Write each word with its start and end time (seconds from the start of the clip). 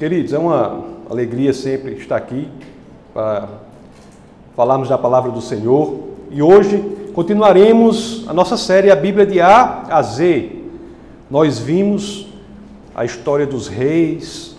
Queridos, 0.00 0.32
é 0.32 0.38
uma 0.38 0.82
alegria 1.10 1.52
sempre 1.52 1.92
estar 1.92 2.16
aqui 2.16 2.48
para 3.12 3.50
falarmos 4.56 4.88
da 4.88 4.96
palavra 4.96 5.30
do 5.30 5.42
Senhor 5.42 6.04
e 6.30 6.40
hoje 6.40 6.78
continuaremos 7.12 8.24
a 8.26 8.32
nossa 8.32 8.56
série 8.56 8.90
A 8.90 8.96
Bíblia 8.96 9.26
de 9.26 9.42
A 9.42 9.82
a 9.90 10.00
Z. 10.00 10.52
Nós 11.30 11.58
vimos 11.58 12.28
a 12.94 13.04
história 13.04 13.46
dos 13.46 13.68
reis 13.68 14.56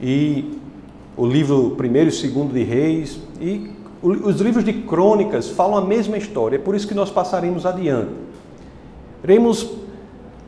e 0.00 0.58
o 1.14 1.26
livro 1.26 1.72
primeiro 1.72 2.08
e 2.08 2.12
segundo 2.12 2.54
de 2.54 2.62
Reis 2.62 3.20
e 3.38 3.72
os 4.02 4.40
livros 4.40 4.64
de 4.64 4.72
crônicas 4.72 5.50
falam 5.50 5.76
a 5.76 5.84
mesma 5.86 6.16
história, 6.16 6.56
é 6.56 6.58
por 6.58 6.74
isso 6.74 6.88
que 6.88 6.94
nós 6.94 7.10
passaremos 7.10 7.66
adiante. 7.66 8.08
Iremos 9.22 9.81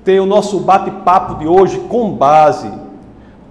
ter 0.04 0.20
o 0.20 0.26
nosso 0.26 0.60
bate-papo 0.60 1.38
de 1.38 1.46
hoje 1.46 1.78
com 1.88 2.12
base 2.12 2.70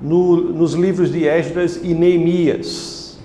no, 0.02 0.36
nos 0.36 0.74
livros 0.74 1.12
de 1.12 1.26
Esdras 1.26 1.80
e 1.84 1.94
Neemias. 1.94 3.18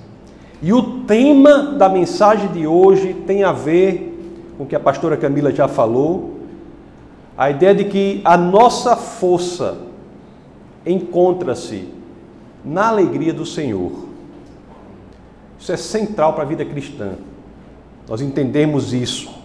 E 0.63 0.73
o 0.73 1.01
tema 1.01 1.75
da 1.77 1.89
mensagem 1.89 2.51
de 2.51 2.67
hoje 2.67 3.15
tem 3.27 3.45
a 3.45 3.53
ver 3.53 4.15
com 4.57 4.65
o 4.65 4.67
que 4.67 4.75
a 4.75 4.81
pastora 4.81 5.17
Camila 5.17 5.53
já 5.53 5.69
falou, 5.69 6.39
a 7.37 7.51
ideia 7.51 7.75
de 7.75 7.85
que 7.85 8.21
a 8.25 8.37
nossa 8.37 8.97
força 8.97 9.79
encontra-se 10.85 11.89
na 12.65 12.89
alegria 12.89 13.33
do 13.33 13.47
Senhor. 13.47 13.93
Isso 15.59 15.71
é 15.71 15.77
central 15.77 16.33
para 16.33 16.43
a 16.43 16.47
vida 16.47 16.65
cristã. 16.65 17.13
Nós 18.09 18.21
entendemos 18.21 18.93
isso. 18.93 19.38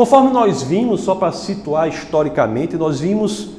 Conforme 0.00 0.30
nós 0.30 0.62
vimos, 0.62 1.02
só 1.02 1.14
para 1.14 1.30
situar 1.30 1.86
historicamente, 1.86 2.74
nós 2.74 3.00
vimos 3.00 3.50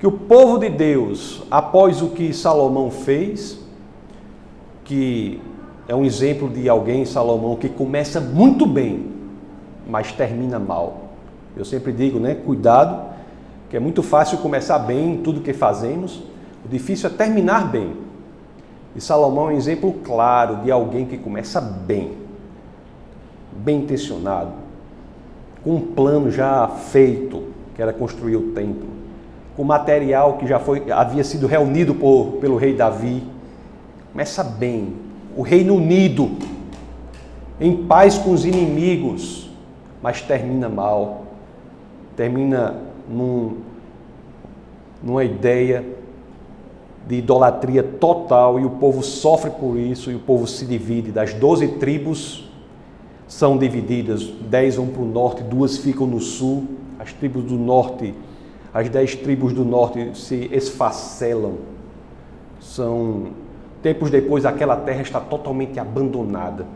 que 0.00 0.04
o 0.04 0.10
povo 0.10 0.58
de 0.58 0.68
Deus, 0.68 1.44
após 1.48 2.02
o 2.02 2.08
que 2.08 2.34
Salomão 2.34 2.90
fez, 2.90 3.60
que 4.82 5.40
é 5.86 5.94
um 5.94 6.04
exemplo 6.04 6.48
de 6.48 6.68
alguém, 6.68 7.04
Salomão, 7.04 7.54
que 7.54 7.68
começa 7.68 8.20
muito 8.20 8.66
bem, 8.66 9.06
mas 9.88 10.10
termina 10.10 10.58
mal. 10.58 11.10
Eu 11.56 11.64
sempre 11.64 11.92
digo, 11.92 12.18
né? 12.18 12.34
Cuidado, 12.34 13.00
que 13.70 13.76
é 13.76 13.78
muito 13.78 14.02
fácil 14.02 14.38
começar 14.38 14.80
bem 14.80 15.12
em 15.12 15.16
tudo 15.18 15.42
que 15.42 15.52
fazemos, 15.52 16.24
o 16.64 16.68
difícil 16.68 17.08
é 17.08 17.12
terminar 17.12 17.70
bem. 17.70 17.92
E 18.96 19.00
Salomão 19.00 19.48
é 19.48 19.52
um 19.52 19.56
exemplo 19.56 19.92
claro 20.02 20.56
de 20.56 20.72
alguém 20.72 21.06
que 21.06 21.16
começa 21.16 21.60
bem, 21.60 22.14
bem 23.52 23.82
intencionado, 23.82 24.61
com 25.64 25.76
um 25.76 25.80
plano 25.80 26.30
já 26.30 26.68
feito, 26.68 27.44
que 27.74 27.82
era 27.82 27.92
construir 27.92 28.36
o 28.36 28.52
templo, 28.52 28.88
com 29.56 29.64
material 29.64 30.38
que 30.38 30.46
já 30.46 30.58
foi, 30.58 30.90
havia 30.90 31.22
sido 31.22 31.46
reunido 31.46 31.94
por, 31.94 32.38
pelo 32.40 32.56
rei 32.56 32.74
Davi. 32.74 33.22
Começa 34.12 34.42
bem, 34.42 34.94
o 35.36 35.42
reino 35.42 35.76
unido, 35.76 36.30
em 37.60 37.84
paz 37.84 38.18
com 38.18 38.32
os 38.32 38.44
inimigos, 38.44 39.50
mas 40.02 40.20
termina 40.20 40.68
mal, 40.68 41.24
termina 42.16 42.76
num, 43.08 43.58
numa 45.02 45.24
ideia 45.24 45.84
de 47.06 47.16
idolatria 47.16 47.82
total 47.82 48.60
e 48.60 48.64
o 48.64 48.70
povo 48.70 49.02
sofre 49.02 49.50
por 49.50 49.76
isso 49.76 50.10
e 50.10 50.14
o 50.14 50.20
povo 50.20 50.46
se 50.46 50.64
divide. 50.64 51.10
Das 51.10 51.34
doze 51.34 51.68
tribos 51.68 52.51
são 53.32 53.56
divididas, 53.56 54.24
dez 54.50 54.76
vão 54.76 54.88
para 54.88 55.00
o 55.00 55.06
norte, 55.06 55.42
duas 55.42 55.78
ficam 55.78 56.06
no 56.06 56.20
sul. 56.20 56.66
As 56.98 57.14
tribos 57.14 57.44
do 57.44 57.54
norte, 57.54 58.14
as 58.74 58.90
dez 58.90 59.16
tribos 59.16 59.54
do 59.54 59.64
norte 59.64 60.10
se 60.18 60.50
esfacelam. 60.52 61.54
São 62.60 63.28
tempos 63.82 64.10
depois 64.10 64.44
aquela 64.44 64.76
terra 64.76 65.00
está 65.00 65.18
totalmente 65.18 65.80
abandonada, 65.80 66.66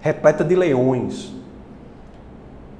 repleta 0.00 0.42
de 0.42 0.56
leões, 0.56 1.30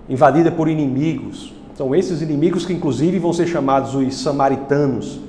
invadida 0.09 0.50
por 0.50 0.66
inimigos. 0.66 1.53
São 1.75 1.94
esses 1.94 2.22
inimigos 2.22 2.65
que 2.65 2.72
inclusive 2.72 3.19
vão 3.19 3.34
ser 3.34 3.47
chamados 3.47 3.94
os 3.94 4.16
samaritanos 4.16 5.21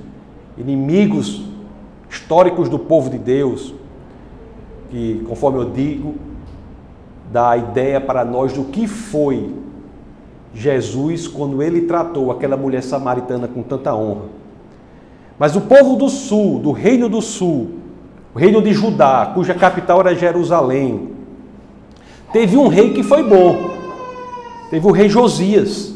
inimigos 0.56 1.44
históricos 2.08 2.70
do 2.70 2.78
povo 2.78 3.10
de 3.10 3.18
Deus, 3.18 3.74
que, 4.90 5.22
conforme 5.28 5.58
eu 5.58 5.70
digo, 5.70 6.14
dá 7.30 7.50
a 7.50 7.56
ideia 7.56 8.00
para 8.00 8.24
nós 8.24 8.52
do 8.52 8.64
que 8.64 8.86
foi 8.86 9.54
Jesus 10.54 11.28
quando 11.28 11.62
ele 11.62 11.82
tratou 11.82 12.30
aquela 12.30 12.56
mulher 12.56 12.82
samaritana 12.82 13.46
com 13.46 13.62
tanta 13.62 13.94
honra. 13.94 14.26
Mas 15.38 15.54
o 15.54 15.60
povo 15.62 15.96
do 15.96 16.08
sul, 16.08 16.58
do 16.58 16.72
reino 16.72 17.08
do 17.08 17.22
sul, 17.22 17.68
o 18.34 18.38
reino 18.38 18.60
de 18.60 18.72
Judá, 18.72 19.30
cuja 19.34 19.54
capital 19.54 20.00
era 20.00 20.14
Jerusalém, 20.14 21.10
teve 22.32 22.56
um 22.56 22.68
rei 22.68 22.92
que 22.92 23.02
foi 23.02 23.22
bom. 23.22 23.70
Teve 24.70 24.86
o 24.86 24.90
rei 24.90 25.08
Josias. 25.08 25.94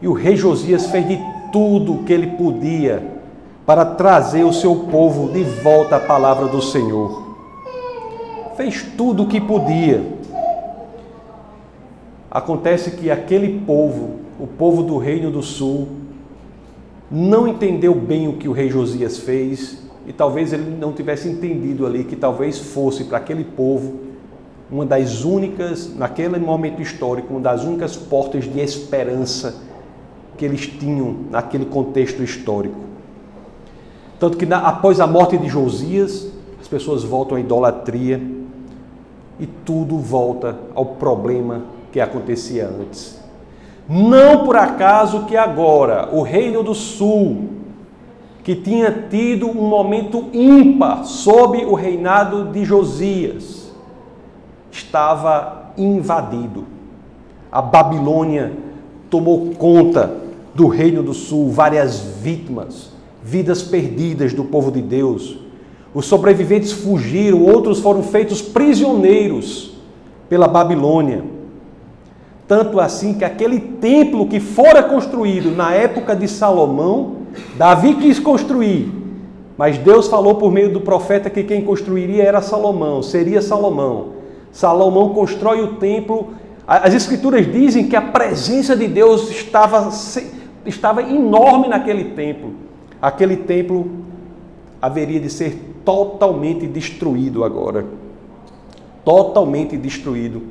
E 0.00 0.06
o 0.06 0.12
rei 0.12 0.36
Josias 0.36 0.86
fez 0.86 1.08
de 1.08 1.18
tudo 1.50 1.94
o 1.94 2.04
que 2.04 2.12
ele 2.12 2.28
podia 2.36 3.16
para 3.64 3.84
trazer 3.84 4.44
o 4.44 4.52
seu 4.52 4.76
povo 4.90 5.32
de 5.32 5.42
volta 5.42 5.96
à 5.96 6.00
palavra 6.00 6.46
do 6.46 6.60
Senhor. 6.60 7.24
Fez 8.56 8.82
tudo 8.96 9.24
o 9.24 9.26
que 9.26 9.40
podia. 9.40 10.15
Acontece 12.36 12.90
que 12.90 13.10
aquele 13.10 13.60
povo, 13.60 14.16
o 14.38 14.46
povo 14.46 14.82
do 14.82 14.98
Reino 14.98 15.30
do 15.30 15.42
Sul, 15.42 15.88
não 17.10 17.48
entendeu 17.48 17.94
bem 17.94 18.28
o 18.28 18.34
que 18.34 18.46
o 18.46 18.52
rei 18.52 18.68
Josias 18.68 19.16
fez 19.16 19.82
e 20.06 20.12
talvez 20.12 20.52
ele 20.52 20.76
não 20.78 20.92
tivesse 20.92 21.30
entendido 21.30 21.86
ali 21.86 22.04
que 22.04 22.14
talvez 22.14 22.58
fosse 22.58 23.04
para 23.04 23.16
aquele 23.16 23.42
povo 23.42 24.00
uma 24.70 24.84
das 24.84 25.24
únicas, 25.24 25.96
naquele 25.96 26.38
momento 26.38 26.82
histórico, 26.82 27.32
uma 27.32 27.40
das 27.40 27.64
únicas 27.64 27.96
portas 27.96 28.44
de 28.44 28.60
esperança 28.60 29.62
que 30.36 30.44
eles 30.44 30.66
tinham 30.66 31.16
naquele 31.30 31.64
contexto 31.64 32.22
histórico. 32.22 32.76
Tanto 34.20 34.36
que 34.36 34.46
após 34.52 35.00
a 35.00 35.06
morte 35.06 35.38
de 35.38 35.48
Josias, 35.48 36.30
as 36.60 36.68
pessoas 36.68 37.02
voltam 37.02 37.38
à 37.38 37.40
idolatria 37.40 38.20
e 39.40 39.46
tudo 39.46 39.96
volta 39.96 40.58
ao 40.74 40.84
problema 40.84 41.75
que 41.92 42.00
acontecia 42.00 42.66
antes. 42.66 43.20
Não 43.88 44.44
por 44.44 44.56
acaso 44.56 45.24
que 45.26 45.36
agora 45.36 46.08
o 46.12 46.22
Reino 46.22 46.62
do 46.62 46.74
Sul, 46.74 47.50
que 48.42 48.54
tinha 48.54 49.06
tido 49.10 49.48
um 49.48 49.68
momento 49.68 50.26
ímpar 50.32 51.04
sob 51.04 51.64
o 51.64 51.74
reinado 51.74 52.52
de 52.52 52.64
Josias, 52.64 53.72
estava 54.70 55.72
invadido. 55.76 56.64
A 57.50 57.62
Babilônia 57.62 58.52
tomou 59.08 59.50
conta 59.54 60.16
do 60.54 60.66
Reino 60.66 61.02
do 61.02 61.14
Sul, 61.14 61.50
várias 61.50 62.00
vítimas 62.00 62.96
vidas 63.26 63.60
perdidas 63.60 64.32
do 64.32 64.44
povo 64.44 64.70
de 64.70 64.80
Deus. 64.80 65.36
Os 65.92 66.06
sobreviventes 66.06 66.70
fugiram, 66.70 67.42
outros 67.42 67.80
foram 67.80 68.00
feitos 68.00 68.40
prisioneiros 68.40 69.72
pela 70.28 70.46
Babilônia. 70.46 71.24
Tanto 72.46 72.78
assim 72.78 73.14
que 73.14 73.24
aquele 73.24 73.58
templo 73.58 74.26
que 74.26 74.38
fora 74.38 74.82
construído 74.82 75.50
na 75.50 75.72
época 75.72 76.14
de 76.14 76.28
Salomão, 76.28 77.16
Davi 77.56 77.94
quis 77.94 78.18
construir, 78.18 78.90
mas 79.58 79.78
Deus 79.78 80.06
falou 80.06 80.36
por 80.36 80.52
meio 80.52 80.72
do 80.72 80.80
profeta 80.80 81.28
que 81.28 81.42
quem 81.42 81.64
construiria 81.64 82.22
era 82.22 82.40
Salomão, 82.40 83.02
seria 83.02 83.42
Salomão. 83.42 84.14
Salomão 84.52 85.10
constrói 85.10 85.62
o 85.62 85.74
templo. 85.74 86.28
As 86.66 86.94
escrituras 86.94 87.50
dizem 87.50 87.88
que 87.88 87.96
a 87.96 88.02
presença 88.02 88.76
de 88.76 88.86
Deus 88.86 89.30
estava, 89.30 89.90
estava 90.64 91.02
enorme 91.02 91.68
naquele 91.68 92.04
templo 92.04 92.66
aquele 93.00 93.36
templo 93.36 93.88
haveria 94.80 95.20
de 95.20 95.30
ser 95.30 95.74
totalmente 95.84 96.66
destruído 96.66 97.44
agora. 97.44 97.86
Totalmente 99.04 99.76
destruído 99.76 100.42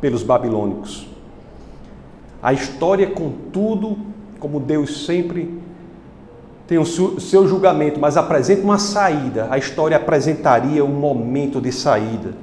pelos 0.00 0.22
babilônicos. 0.22 1.08
A 2.42 2.52
história, 2.52 3.06
contudo, 3.08 3.98
como 4.38 4.58
Deus 4.58 5.04
sempre 5.04 5.60
tem 6.66 6.78
o 6.78 6.86
seu 6.86 7.48
julgamento, 7.48 7.98
mas 7.98 8.16
apresenta 8.16 8.62
uma 8.62 8.78
saída, 8.78 9.48
a 9.50 9.58
história 9.58 9.96
apresentaria 9.96 10.84
um 10.84 10.88
momento 10.88 11.60
de 11.60 11.72
saída. 11.72 12.34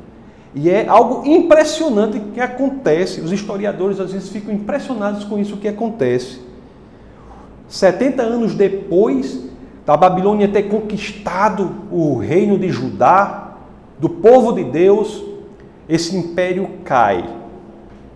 E 0.53 0.69
é 0.69 0.87
algo 0.87 1.25
impressionante 1.25 2.19
que 2.33 2.41
acontece. 2.41 3.21
Os 3.21 3.31
historiadores 3.31 3.99
às 3.99 4.11
vezes 4.11 4.29
ficam 4.29 4.53
impressionados 4.53 5.23
com 5.23 5.39
isso 5.39 5.57
que 5.57 5.67
acontece. 5.67 6.41
70 7.69 8.21
anos 8.21 8.53
depois 8.55 9.47
da 9.85 9.95
Babilônia 9.95 10.47
ter 10.47 10.63
conquistado 10.63 11.71
o 11.89 12.17
reino 12.17 12.59
de 12.59 12.69
Judá, 12.69 13.55
do 13.97 14.09
povo 14.09 14.51
de 14.51 14.65
Deus, 14.65 15.23
esse 15.87 16.15
império 16.15 16.69
cai. 16.83 17.23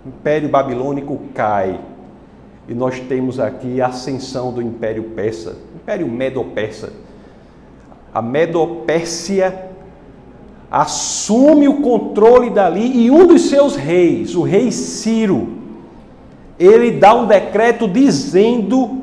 Império 0.05 0.49
babilônico 0.49 1.19
cai. 1.33 1.79
e 2.67 2.73
nós 2.73 2.99
temos 2.99 3.39
aqui 3.39 3.81
a 3.81 3.87
ascensão 3.87 4.51
do 4.53 4.61
Império 4.61 5.03
Persa, 5.15 5.57
Império 5.75 6.07
Medo-Persa. 6.07 6.93
A 8.13 8.21
Medo-Pérsia 8.21 9.69
assume 10.69 11.67
o 11.67 11.81
controle 11.81 12.49
dali 12.49 13.05
e 13.05 13.11
um 13.11 13.27
dos 13.27 13.49
seus 13.49 13.75
reis, 13.75 14.35
o 14.35 14.41
rei 14.41 14.71
Ciro, 14.71 15.49
ele 16.57 16.91
dá 16.91 17.13
um 17.13 17.25
decreto 17.25 17.87
dizendo 17.87 19.01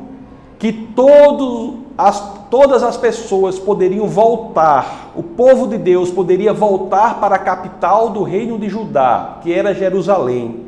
que 0.59 0.73
todos 0.73 1.75
as, 1.97 2.21
todas 2.49 2.83
as 2.83 2.97
pessoas 2.97 3.59
poderiam 3.59 4.06
voltar, 4.06 5.11
o 5.17 5.23
povo 5.23 5.67
de 5.67 5.77
Deus 5.77 6.11
poderia 6.11 6.53
voltar 6.53 7.21
para 7.21 7.35
a 7.35 7.39
capital 7.39 8.11
do 8.11 8.23
reino 8.23 8.59
de 8.59 8.69
Judá, 8.69 9.39
que 9.43 9.53
era 9.53 9.75
Jerusalém, 9.75 10.68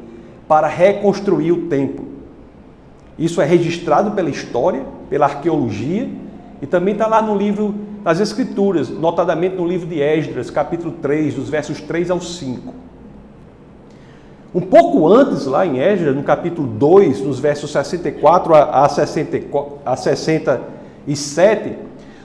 para 0.50 0.66
reconstruir 0.66 1.52
o 1.52 1.68
templo. 1.68 2.04
Isso 3.16 3.40
é 3.40 3.44
registrado 3.44 4.10
pela 4.10 4.28
história, 4.28 4.82
pela 5.08 5.26
arqueologia, 5.26 6.08
e 6.60 6.66
também 6.66 6.92
está 6.92 7.06
lá 7.06 7.22
no 7.22 7.38
livro 7.38 7.72
das 8.02 8.18
Escrituras, 8.18 8.88
notadamente 8.88 9.54
no 9.54 9.64
livro 9.64 9.86
de 9.86 10.00
Esdras, 10.00 10.50
capítulo 10.50 10.90
3, 11.00 11.34
dos 11.34 11.48
versos 11.48 11.80
3 11.80 12.10
ao 12.10 12.20
5. 12.20 12.74
Um 14.52 14.60
pouco 14.60 15.06
antes, 15.06 15.46
lá 15.46 15.64
em 15.64 15.78
Esdras, 15.78 16.16
no 16.16 16.24
capítulo 16.24 16.66
2, 16.66 17.20
nos 17.20 17.38
versos 17.38 17.70
64 17.70 18.52
a, 18.52 18.88
64, 18.88 19.78
a 19.86 19.94
67, 19.94 21.76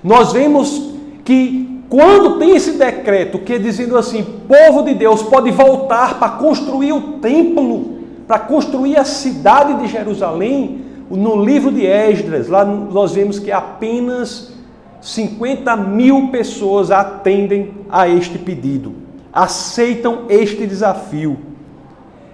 nós 0.04 0.33
vemos 0.33 0.95
que 1.24 1.80
quando 1.88 2.39
tem 2.39 2.56
esse 2.56 2.71
decreto 2.71 3.38
que 3.38 3.54
é 3.54 3.60
dizendo 3.60 3.95
assim, 3.95 4.25
povo 4.48 4.81
de 4.81 4.95
Deus 4.95 5.21
pode 5.21 5.51
voltar 5.51 6.18
para 6.18 6.30
construir 6.30 6.92
o 6.92 7.19
templo, 7.19 7.94
para 8.27 8.39
construir 8.39 8.98
a 8.98 9.06
cidade 9.06 9.81
de 9.81 9.88
Jerusalém, 9.88 10.81
no 11.10 11.44
livro 11.44 11.72
de 11.72 11.86
Esdras, 11.86 12.48
lá 12.48 12.66
nós 12.66 13.13
vemos 13.13 13.38
que 13.38 13.51
apenas 13.51 14.54
50 15.01 15.75
mil 15.75 16.30
pessoas 16.30 16.89
atendem 16.89 17.74
a 17.89 18.07
este 18.07 18.39
pedido, 18.39 18.94
aceitam 19.31 20.24
este 20.30 20.66
desafio. 20.66 21.38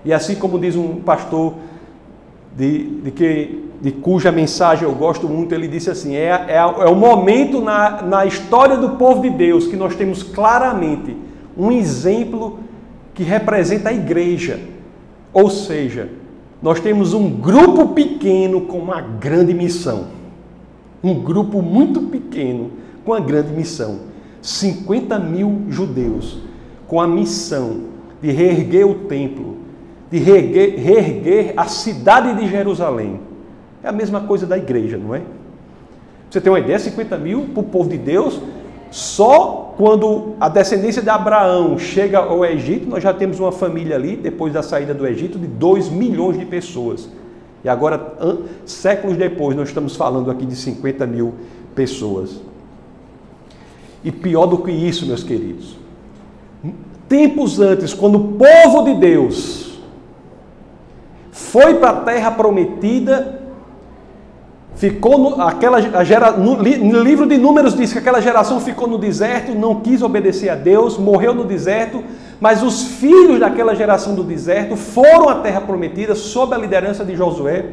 E 0.05 0.13
assim 0.13 0.35
como 0.35 0.57
diz 0.57 0.75
um 0.75 1.01
pastor 1.01 1.55
de, 2.55 2.83
de, 3.01 3.11
que, 3.11 3.65
de 3.81 3.91
cuja 3.91 4.31
mensagem 4.31 4.87
eu 4.87 4.95
gosto 4.95 5.27
muito, 5.27 5.53
ele 5.53 5.67
disse 5.67 5.89
assim: 5.89 6.15
é, 6.15 6.45
é, 6.47 6.55
é 6.55 6.85
o 6.85 6.95
momento 6.95 7.61
na, 7.61 8.01
na 8.01 8.25
história 8.25 8.77
do 8.77 8.91
povo 8.91 9.21
de 9.21 9.29
Deus 9.29 9.67
que 9.67 9.75
nós 9.75 9.95
temos 9.95 10.23
claramente 10.23 11.15
um 11.57 11.71
exemplo 11.71 12.59
que 13.13 13.23
representa 13.23 13.89
a 13.89 13.93
igreja. 13.93 14.59
Ou 15.33 15.49
seja, 15.49 16.09
nós 16.61 16.79
temos 16.79 17.13
um 17.13 17.29
grupo 17.29 17.89
pequeno 17.89 18.61
com 18.61 18.77
uma 18.77 19.01
grande 19.01 19.53
missão. 19.53 20.07
Um 21.03 21.15
grupo 21.15 21.61
muito 21.61 22.01
pequeno 22.01 22.71
com 23.03 23.11
uma 23.11 23.19
grande 23.19 23.51
missão. 23.51 23.99
50 24.41 25.17
mil 25.19 25.63
judeus 25.69 26.39
com 26.87 26.99
a 26.99 27.07
missão 27.07 27.81
de 28.21 28.31
reerguer 28.31 28.87
o 28.87 28.93
templo, 29.05 29.57
de 30.11 30.19
reerguer, 30.19 30.79
reerguer 30.79 31.53
a 31.57 31.65
cidade 31.65 32.39
de 32.39 32.47
Jerusalém. 32.47 33.19
É 33.83 33.87
a 33.87 33.91
mesma 33.91 34.21
coisa 34.21 34.45
da 34.45 34.57
igreja, 34.57 34.97
não 34.97 35.15
é? 35.15 35.21
Você 36.29 36.39
tem 36.39 36.51
uma 36.51 36.59
ideia? 36.59 36.77
50 36.77 37.17
mil 37.17 37.45
para 37.53 37.61
o 37.61 37.63
povo 37.63 37.89
de 37.89 37.97
Deus. 37.97 38.39
Só 38.91 39.73
quando 39.77 40.35
a 40.37 40.49
descendência 40.49 41.01
de 41.01 41.09
Abraão 41.09 41.79
chega 41.79 42.19
ao 42.19 42.45
Egito, 42.45 42.87
nós 42.89 43.01
já 43.01 43.13
temos 43.13 43.39
uma 43.39 43.51
família 43.51 43.95
ali, 43.95 44.17
depois 44.17 44.51
da 44.51 44.61
saída 44.61 44.93
do 44.93 45.07
Egito, 45.07 45.39
de 45.39 45.47
2 45.47 45.89
milhões 45.89 46.37
de 46.37 46.45
pessoas. 46.45 47.09
E 47.63 47.69
agora, 47.69 48.13
séculos 48.65 49.15
depois, 49.15 49.55
nós 49.55 49.69
estamos 49.69 49.95
falando 49.95 50.29
aqui 50.29 50.45
de 50.45 50.57
50 50.57 51.07
mil 51.07 51.33
pessoas. 51.73 52.41
E 54.03 54.11
pior 54.11 54.45
do 54.45 54.57
que 54.57 54.71
isso, 54.71 55.05
meus 55.05 55.23
queridos, 55.23 55.77
tempos 57.07 57.59
antes, 57.61 57.93
quando 57.93 58.15
o 58.15 58.33
povo 58.33 58.83
de 58.83 58.95
Deus 58.95 59.79
foi 61.31 61.75
para 61.75 61.89
a 61.91 62.01
terra 62.01 62.31
prometida, 62.31 63.41
ficou 64.75 65.17
no, 65.17 65.41
aquela 65.41 65.79
gera, 66.03 66.31
no, 66.31 66.55
no, 66.55 67.01
livro 67.01 67.27
de 67.27 67.37
Números 67.37 67.75
diz 67.75 67.91
que 67.91 67.99
aquela 67.99 68.21
geração 68.21 68.59
ficou 68.59 68.87
no 68.87 68.97
deserto, 68.97 69.53
não 69.53 69.81
quis 69.81 70.01
obedecer 70.01 70.49
a 70.49 70.55
Deus, 70.55 70.97
morreu 70.97 71.33
no 71.33 71.43
deserto, 71.43 72.03
mas 72.39 72.63
os 72.63 72.83
filhos 72.83 73.39
daquela 73.39 73.75
geração 73.75 74.15
do 74.15 74.23
deserto 74.23 74.75
foram 74.75 75.29
à 75.29 75.35
terra 75.35 75.61
prometida 75.61 76.15
sob 76.15 76.55
a 76.55 76.57
liderança 76.57 77.05
de 77.05 77.15
Josué. 77.15 77.65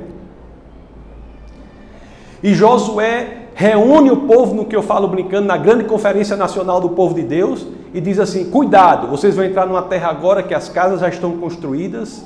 E 2.42 2.54
Josué 2.54 3.46
reúne 3.54 4.10
o 4.10 4.18
povo 4.18 4.54
no 4.54 4.66
que 4.66 4.76
eu 4.76 4.82
falo 4.82 5.08
brincando 5.08 5.46
na 5.46 5.56
grande 5.56 5.84
conferência 5.84 6.36
nacional 6.36 6.80
do 6.80 6.90
povo 6.90 7.14
de 7.14 7.22
Deus 7.22 7.66
e 7.92 8.00
diz 8.00 8.20
assim: 8.20 8.50
"Cuidado, 8.50 9.08
vocês 9.08 9.34
vão 9.34 9.44
entrar 9.44 9.66
numa 9.66 9.82
terra 9.82 10.10
agora 10.10 10.42
que 10.42 10.54
as 10.54 10.68
casas 10.68 11.00
já 11.00 11.08
estão 11.08 11.38
construídas, 11.38 12.24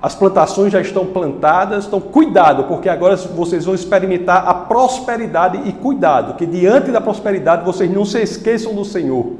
as 0.00 0.14
plantações 0.14 0.72
já 0.72 0.80
estão 0.80 1.06
plantadas, 1.06 1.86
então 1.86 2.00
cuidado, 2.00 2.64
porque 2.64 2.88
agora 2.88 3.16
vocês 3.16 3.64
vão 3.64 3.74
experimentar 3.74 4.46
a 4.46 4.54
prosperidade 4.54 5.60
e 5.68 5.72
cuidado, 5.72 6.34
que 6.34 6.46
diante 6.46 6.92
da 6.92 7.00
prosperidade 7.00 7.64
vocês 7.64 7.90
não 7.90 8.04
se 8.04 8.20
esqueçam 8.20 8.74
do 8.74 8.84
Senhor. 8.84 9.32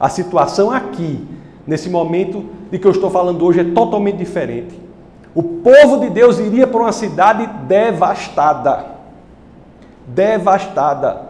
A 0.00 0.08
situação 0.08 0.70
aqui, 0.70 1.26
nesse 1.66 1.90
momento 1.90 2.46
de 2.70 2.78
que 2.78 2.86
eu 2.86 2.92
estou 2.92 3.10
falando 3.10 3.44
hoje, 3.44 3.60
é 3.60 3.64
totalmente 3.64 4.16
diferente. 4.16 4.80
O 5.34 5.42
povo 5.42 6.00
de 6.00 6.08
Deus 6.08 6.38
iria 6.38 6.66
para 6.66 6.80
uma 6.80 6.92
cidade 6.92 7.46
devastada. 7.66 8.86
Devastada. 10.06 11.28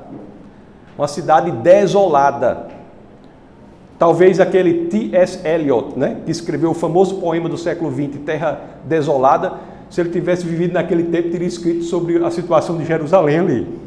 Uma 0.97 1.09
cidade 1.09 1.51
desolada. 1.51 2.69
Talvez 3.99 4.41
aquele 4.41 4.87
T.S. 4.87 5.47
Eliot, 5.47 5.99
né, 5.99 6.21
que 6.25 6.31
escreveu 6.31 6.71
o 6.71 6.75
famoso 6.75 7.21
poema 7.21 7.49
do 7.49 7.57
século 7.57 7.93
XX, 7.93 8.21
Terra 8.25 8.61
Desolada, 8.85 9.55
se 9.89 10.01
ele 10.01 10.11
tivesse 10.11 10.45
vivido 10.45 10.73
naquele 10.73 11.05
tempo, 11.05 11.31
teria 11.31 11.47
escrito 11.47 11.85
sobre 11.85 12.25
a 12.25 12.31
situação 12.31 12.77
de 12.77 12.85
Jerusalém 12.85 13.39
ali. 13.39 13.79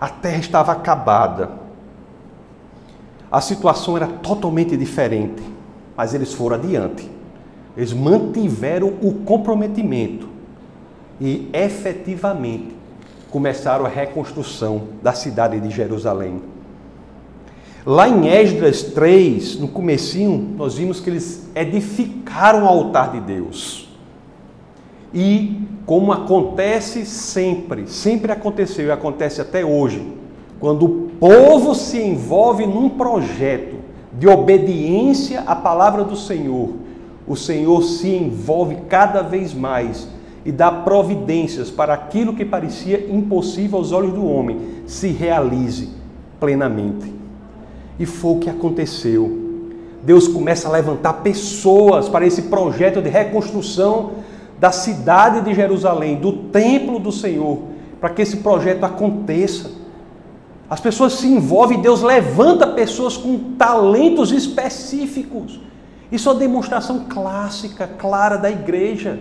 A 0.00 0.08
terra 0.08 0.38
estava 0.38 0.72
acabada. 0.72 1.50
A 3.30 3.40
situação 3.40 3.96
era 3.96 4.06
totalmente 4.06 4.76
diferente, 4.76 5.42
mas 5.96 6.14
eles 6.14 6.32
foram 6.32 6.56
adiante. 6.56 7.10
Eles 7.76 7.92
mantiveram 7.92 8.94
o 9.02 9.12
comprometimento 9.24 10.28
e 11.20 11.50
efetivamente 11.52 12.74
começaram 13.30 13.84
a 13.84 13.88
reconstrução 13.88 14.84
da 15.02 15.12
cidade 15.12 15.60
de 15.60 15.68
Jerusalém. 15.68 16.53
Lá 17.86 18.08
em 18.08 18.28
Esdras 18.28 18.82
3, 18.82 19.58
no 19.58 19.68
comecinho, 19.68 20.54
nós 20.56 20.74
vimos 20.74 21.00
que 21.00 21.10
eles 21.10 21.50
edificaram 21.54 22.64
o 22.64 22.66
altar 22.66 23.12
de 23.12 23.20
Deus. 23.20 23.90
E 25.12 25.60
como 25.84 26.10
acontece 26.10 27.04
sempre, 27.04 27.86
sempre 27.86 28.32
aconteceu 28.32 28.86
e 28.86 28.90
acontece 28.90 29.42
até 29.42 29.62
hoje, 29.62 30.02
quando 30.58 30.86
o 30.86 31.10
povo 31.20 31.74
se 31.74 32.00
envolve 32.00 32.64
num 32.64 32.88
projeto 32.88 33.76
de 34.18 34.26
obediência 34.26 35.40
à 35.42 35.54
palavra 35.54 36.04
do 36.04 36.16
Senhor, 36.16 36.70
o 37.26 37.36
Senhor 37.36 37.82
se 37.82 38.08
envolve 38.08 38.76
cada 38.88 39.20
vez 39.20 39.52
mais 39.52 40.08
e 40.42 40.50
dá 40.50 40.70
providências 40.70 41.70
para 41.70 41.92
aquilo 41.92 42.34
que 42.34 42.46
parecia 42.46 43.12
impossível 43.12 43.76
aos 43.76 43.92
olhos 43.92 44.14
do 44.14 44.26
homem 44.26 44.58
se 44.86 45.08
realize 45.08 45.90
plenamente. 46.40 47.13
E 47.98 48.06
foi 48.06 48.32
o 48.32 48.38
que 48.38 48.50
aconteceu. 48.50 49.44
Deus 50.02 50.28
começa 50.28 50.68
a 50.68 50.72
levantar 50.72 51.14
pessoas 51.14 52.08
para 52.08 52.26
esse 52.26 52.42
projeto 52.42 53.00
de 53.00 53.08
reconstrução 53.08 54.12
da 54.58 54.70
cidade 54.70 55.40
de 55.40 55.54
Jerusalém, 55.54 56.16
do 56.16 56.32
templo 56.32 56.98
do 56.98 57.10
Senhor, 57.10 57.62
para 58.00 58.10
que 58.10 58.22
esse 58.22 58.38
projeto 58.38 58.84
aconteça. 58.84 59.70
As 60.68 60.80
pessoas 60.80 61.14
se 61.14 61.26
envolvem, 61.26 61.80
Deus 61.80 62.02
levanta 62.02 62.66
pessoas 62.66 63.16
com 63.16 63.38
talentos 63.56 64.30
específicos. 64.32 65.60
Isso 66.12 66.28
é 66.28 66.32
uma 66.32 66.38
demonstração 66.38 67.06
clássica, 67.08 67.86
clara 67.86 68.36
da 68.36 68.50
igreja. 68.50 69.18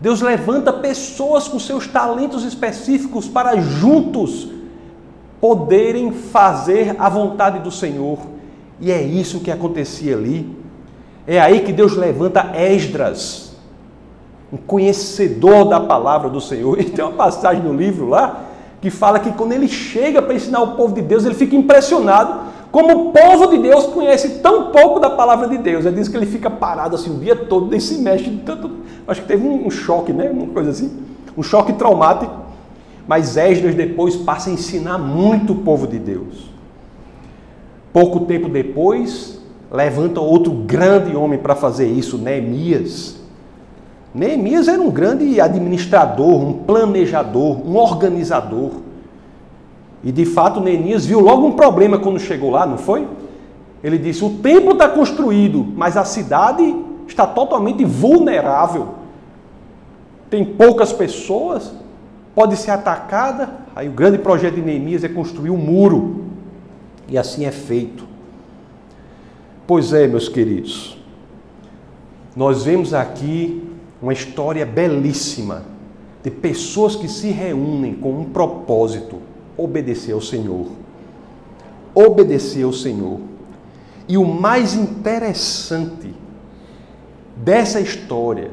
Deus 0.00 0.22
levanta 0.22 0.72
pessoas 0.72 1.46
com 1.46 1.58
seus 1.58 1.86
talentos 1.86 2.44
específicos 2.44 3.28
para 3.28 3.56
juntos 3.60 4.48
poderem 5.40 6.12
fazer 6.12 6.94
a 6.98 7.08
vontade 7.08 7.60
do 7.60 7.70
Senhor. 7.70 8.18
E 8.80 8.90
é 8.90 9.00
isso 9.00 9.40
que 9.40 9.50
acontecia 9.50 10.16
ali. 10.16 10.56
É 11.26 11.40
aí 11.40 11.60
que 11.60 11.72
Deus 11.72 11.96
levanta 11.96 12.52
Esdras, 12.54 13.56
um 14.52 14.56
conhecedor 14.56 15.68
da 15.68 15.80
palavra 15.80 16.28
do 16.28 16.40
Senhor. 16.40 16.78
E 16.80 16.84
tem 16.84 17.04
uma 17.04 17.14
passagem 17.14 17.62
no 17.62 17.72
livro 17.72 18.08
lá 18.08 18.46
que 18.80 18.90
fala 18.90 19.20
que 19.20 19.30
quando 19.32 19.52
ele 19.52 19.68
chega 19.68 20.22
para 20.22 20.34
ensinar 20.34 20.62
o 20.62 20.74
povo 20.74 20.94
de 20.94 21.02
Deus, 21.02 21.26
ele 21.26 21.34
fica 21.34 21.54
impressionado 21.54 22.40
Como 22.72 23.08
o 23.08 23.12
povo 23.12 23.48
de 23.48 23.58
Deus 23.58 23.86
conhece 23.86 24.38
tão 24.38 24.70
pouco 24.70 24.98
da 24.98 25.10
palavra 25.10 25.48
de 25.48 25.58
Deus, 25.58 25.84
é 25.84 25.90
diz 25.90 26.08
que 26.08 26.16
ele 26.16 26.24
fica 26.24 26.48
parado 26.48 26.94
assim 26.94 27.10
o 27.14 27.18
dia 27.18 27.36
todo, 27.36 27.66
nem 27.66 27.80
se 27.80 27.98
mexe 27.98 28.30
tanto. 28.44 28.70
Acho 29.06 29.22
que 29.22 29.28
teve 29.28 29.46
um 29.46 29.70
choque, 29.70 30.12
né? 30.12 30.30
Uma 30.30 30.46
coisa 30.46 30.70
assim, 30.70 30.90
um 31.36 31.42
choque 31.42 31.72
traumático. 31.72 32.49
Mas 33.10 33.36
Esdras 33.36 33.74
depois 33.74 34.14
passa 34.14 34.50
a 34.50 34.52
ensinar 34.52 34.96
muito 34.96 35.52
o 35.52 35.56
povo 35.56 35.84
de 35.84 35.98
Deus. 35.98 36.48
Pouco 37.92 38.20
tempo 38.20 38.48
depois, 38.48 39.42
levanta 39.68 40.20
outro 40.20 40.52
grande 40.52 41.16
homem 41.16 41.36
para 41.36 41.56
fazer 41.56 41.88
isso, 41.88 42.16
Neemias. 42.16 43.20
Neemias 44.14 44.68
era 44.68 44.80
um 44.80 44.92
grande 44.92 45.40
administrador, 45.40 46.40
um 46.40 46.52
planejador, 46.52 47.66
um 47.68 47.74
organizador. 47.74 48.74
E 50.04 50.12
de 50.12 50.24
fato, 50.24 50.60
Neemias 50.60 51.04
viu 51.04 51.18
logo 51.18 51.44
um 51.44 51.52
problema 51.54 51.98
quando 51.98 52.20
chegou 52.20 52.52
lá, 52.52 52.64
não 52.64 52.78
foi? 52.78 53.08
Ele 53.82 53.98
disse: 53.98 54.24
O 54.24 54.30
templo 54.34 54.74
está 54.74 54.88
construído, 54.88 55.66
mas 55.76 55.96
a 55.96 56.04
cidade 56.04 56.76
está 57.08 57.26
totalmente 57.26 57.84
vulnerável. 57.84 58.94
Tem 60.30 60.44
poucas 60.44 60.92
pessoas, 60.92 61.72
pode 62.34 62.56
ser 62.56 62.70
atacada. 62.70 63.50
Aí 63.74 63.88
o 63.88 63.92
grande 63.92 64.18
projeto 64.18 64.54
de 64.54 64.62
Neemias 64.62 65.04
é 65.04 65.08
construir 65.08 65.50
um 65.50 65.56
muro. 65.56 66.26
E 67.08 67.18
assim 67.18 67.44
é 67.44 67.50
feito. 67.50 68.04
Pois 69.66 69.92
é, 69.92 70.06
meus 70.06 70.28
queridos, 70.28 70.98
nós 72.34 72.64
vemos 72.64 72.92
aqui 72.92 73.62
uma 74.00 74.12
história 74.12 74.64
belíssima 74.64 75.64
de 76.22 76.30
pessoas 76.30 76.96
que 76.96 77.08
se 77.08 77.30
reúnem 77.30 77.94
com 77.94 78.12
um 78.12 78.24
propósito 78.24 79.20
obedecer 79.56 80.12
ao 80.12 80.20
Senhor. 80.20 80.66
Obedecer 81.94 82.64
ao 82.64 82.72
Senhor. 82.72 83.20
E 84.08 84.16
o 84.16 84.24
mais 84.24 84.74
interessante 84.74 86.14
dessa 87.36 87.80
história, 87.80 88.50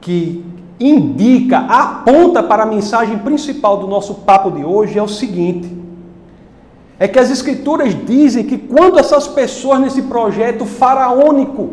que 0.00 0.44
indica, 0.80 1.58
aponta 1.58 2.42
para 2.42 2.62
a 2.62 2.66
mensagem 2.66 3.18
principal 3.18 3.76
do 3.76 3.86
nosso 3.86 4.14
papo 4.14 4.50
de 4.50 4.64
hoje, 4.64 4.98
é 4.98 5.02
o 5.02 5.08
seguinte: 5.08 5.70
é 6.98 7.06
que 7.06 7.18
as 7.18 7.30
Escrituras 7.30 7.94
dizem 8.06 8.44
que 8.44 8.56
quando 8.56 8.98
essas 8.98 9.28
pessoas 9.28 9.78
nesse 9.78 10.02
projeto 10.02 10.64
faraônico, 10.64 11.70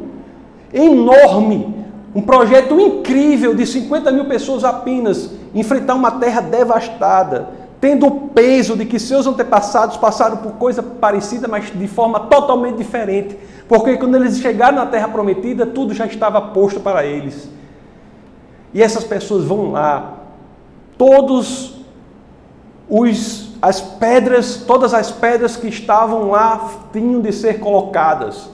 enorme, 0.74 1.74
um 2.14 2.22
projeto 2.22 2.80
incrível 2.80 3.56
de 3.56 3.66
50 3.66 4.12
mil 4.12 4.26
pessoas 4.26 4.64
apenas, 4.64 5.32
enfrentar 5.56 5.96
uma 5.96 6.12
terra 6.12 6.42
devastada, 6.42 7.50
tendo 7.80 8.08
o 8.08 8.12
peso 8.30 8.76
de 8.76 8.86
que 8.86 9.00
seus 9.00 9.28
antepassados 9.28 9.98
passaram 9.98 10.38
por 10.38 10.54
coisa 10.54 10.82
parecida, 10.82 11.48
mas 11.48 11.72
de 11.72 11.88
forma 11.88 12.22
totalmente 12.22 12.78
diferente. 12.78 13.38
Porque 13.68 13.98
quando 13.98 14.16
eles 14.16 14.40
chegaram 14.40 14.78
na 14.78 14.86
terra 14.86 15.08
prometida, 15.08 15.66
tudo 15.66 15.94
já 15.94 16.06
estava 16.06 16.42
posto 16.42 16.80
para 16.80 17.06
eles. 17.06 17.50
E 18.74 18.82
essas 18.82 19.04
pessoas 19.04 19.44
vão 19.44 19.72
lá, 19.72 20.14
todos 20.98 21.76
os 22.90 23.48
as 23.62 23.82
pedras, 23.82 24.64
todas 24.68 24.94
as 24.94 25.12
pedras 25.12 25.56
que 25.56 25.68
estavam 25.68 26.30
lá 26.30 26.70
tinham 26.94 27.22
de 27.22 27.32
ser 27.32 27.60
colocadas. 27.60 28.50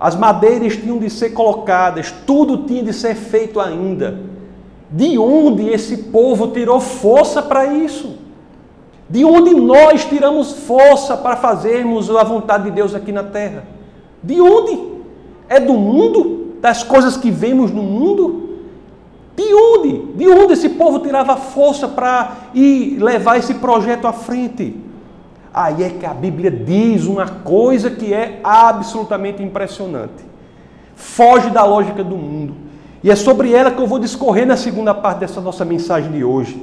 As 0.00 0.16
madeiras 0.16 0.76
tinham 0.76 0.98
de 0.98 1.08
ser 1.08 1.30
colocadas, 1.30 2.12
tudo 2.26 2.66
tinha 2.66 2.82
de 2.82 2.92
ser 2.92 3.14
feito 3.14 3.60
ainda. 3.60 4.20
De 4.90 5.18
onde 5.18 5.68
esse 5.68 5.96
povo 5.96 6.48
tirou 6.48 6.80
força 6.80 7.40
para 7.40 7.66
isso? 7.66 8.18
De 9.08 9.24
onde 9.24 9.54
nós 9.54 10.04
tiramos 10.04 10.52
força 10.52 11.16
para 11.16 11.36
fazermos 11.36 12.10
a 12.10 12.24
vontade 12.24 12.64
de 12.64 12.70
Deus 12.72 12.94
aqui 12.94 13.12
na 13.12 13.22
terra? 13.22 13.64
De 14.22 14.40
onde? 14.40 14.78
É 15.48 15.60
do 15.60 15.74
mundo? 15.74 16.54
Das 16.60 16.82
coisas 16.82 17.16
que 17.16 17.30
vemos 17.30 17.70
no 17.70 17.82
mundo? 17.82 18.53
De 19.36 19.54
onde? 19.54 19.98
De 20.16 20.28
onde 20.28 20.52
esse 20.52 20.68
povo 20.70 21.00
tirava 21.00 21.36
força 21.36 21.88
para 21.88 22.32
ir 22.54 22.98
levar 23.00 23.38
esse 23.38 23.54
projeto 23.54 24.06
à 24.06 24.12
frente? 24.12 24.76
Aí 25.52 25.82
é 25.84 25.90
que 25.90 26.06
a 26.06 26.14
Bíblia 26.14 26.50
diz 26.50 27.06
uma 27.06 27.26
coisa 27.26 27.90
que 27.90 28.12
é 28.12 28.40
absolutamente 28.42 29.42
impressionante. 29.42 30.24
Foge 30.94 31.50
da 31.50 31.64
lógica 31.64 32.02
do 32.02 32.16
mundo. 32.16 32.54
E 33.02 33.10
é 33.10 33.16
sobre 33.16 33.52
ela 33.52 33.70
que 33.70 33.80
eu 33.80 33.86
vou 33.86 33.98
discorrer 33.98 34.46
na 34.46 34.56
segunda 34.56 34.94
parte 34.94 35.18
dessa 35.18 35.40
nossa 35.40 35.64
mensagem 35.64 36.10
de 36.10 36.24
hoje. 36.24 36.60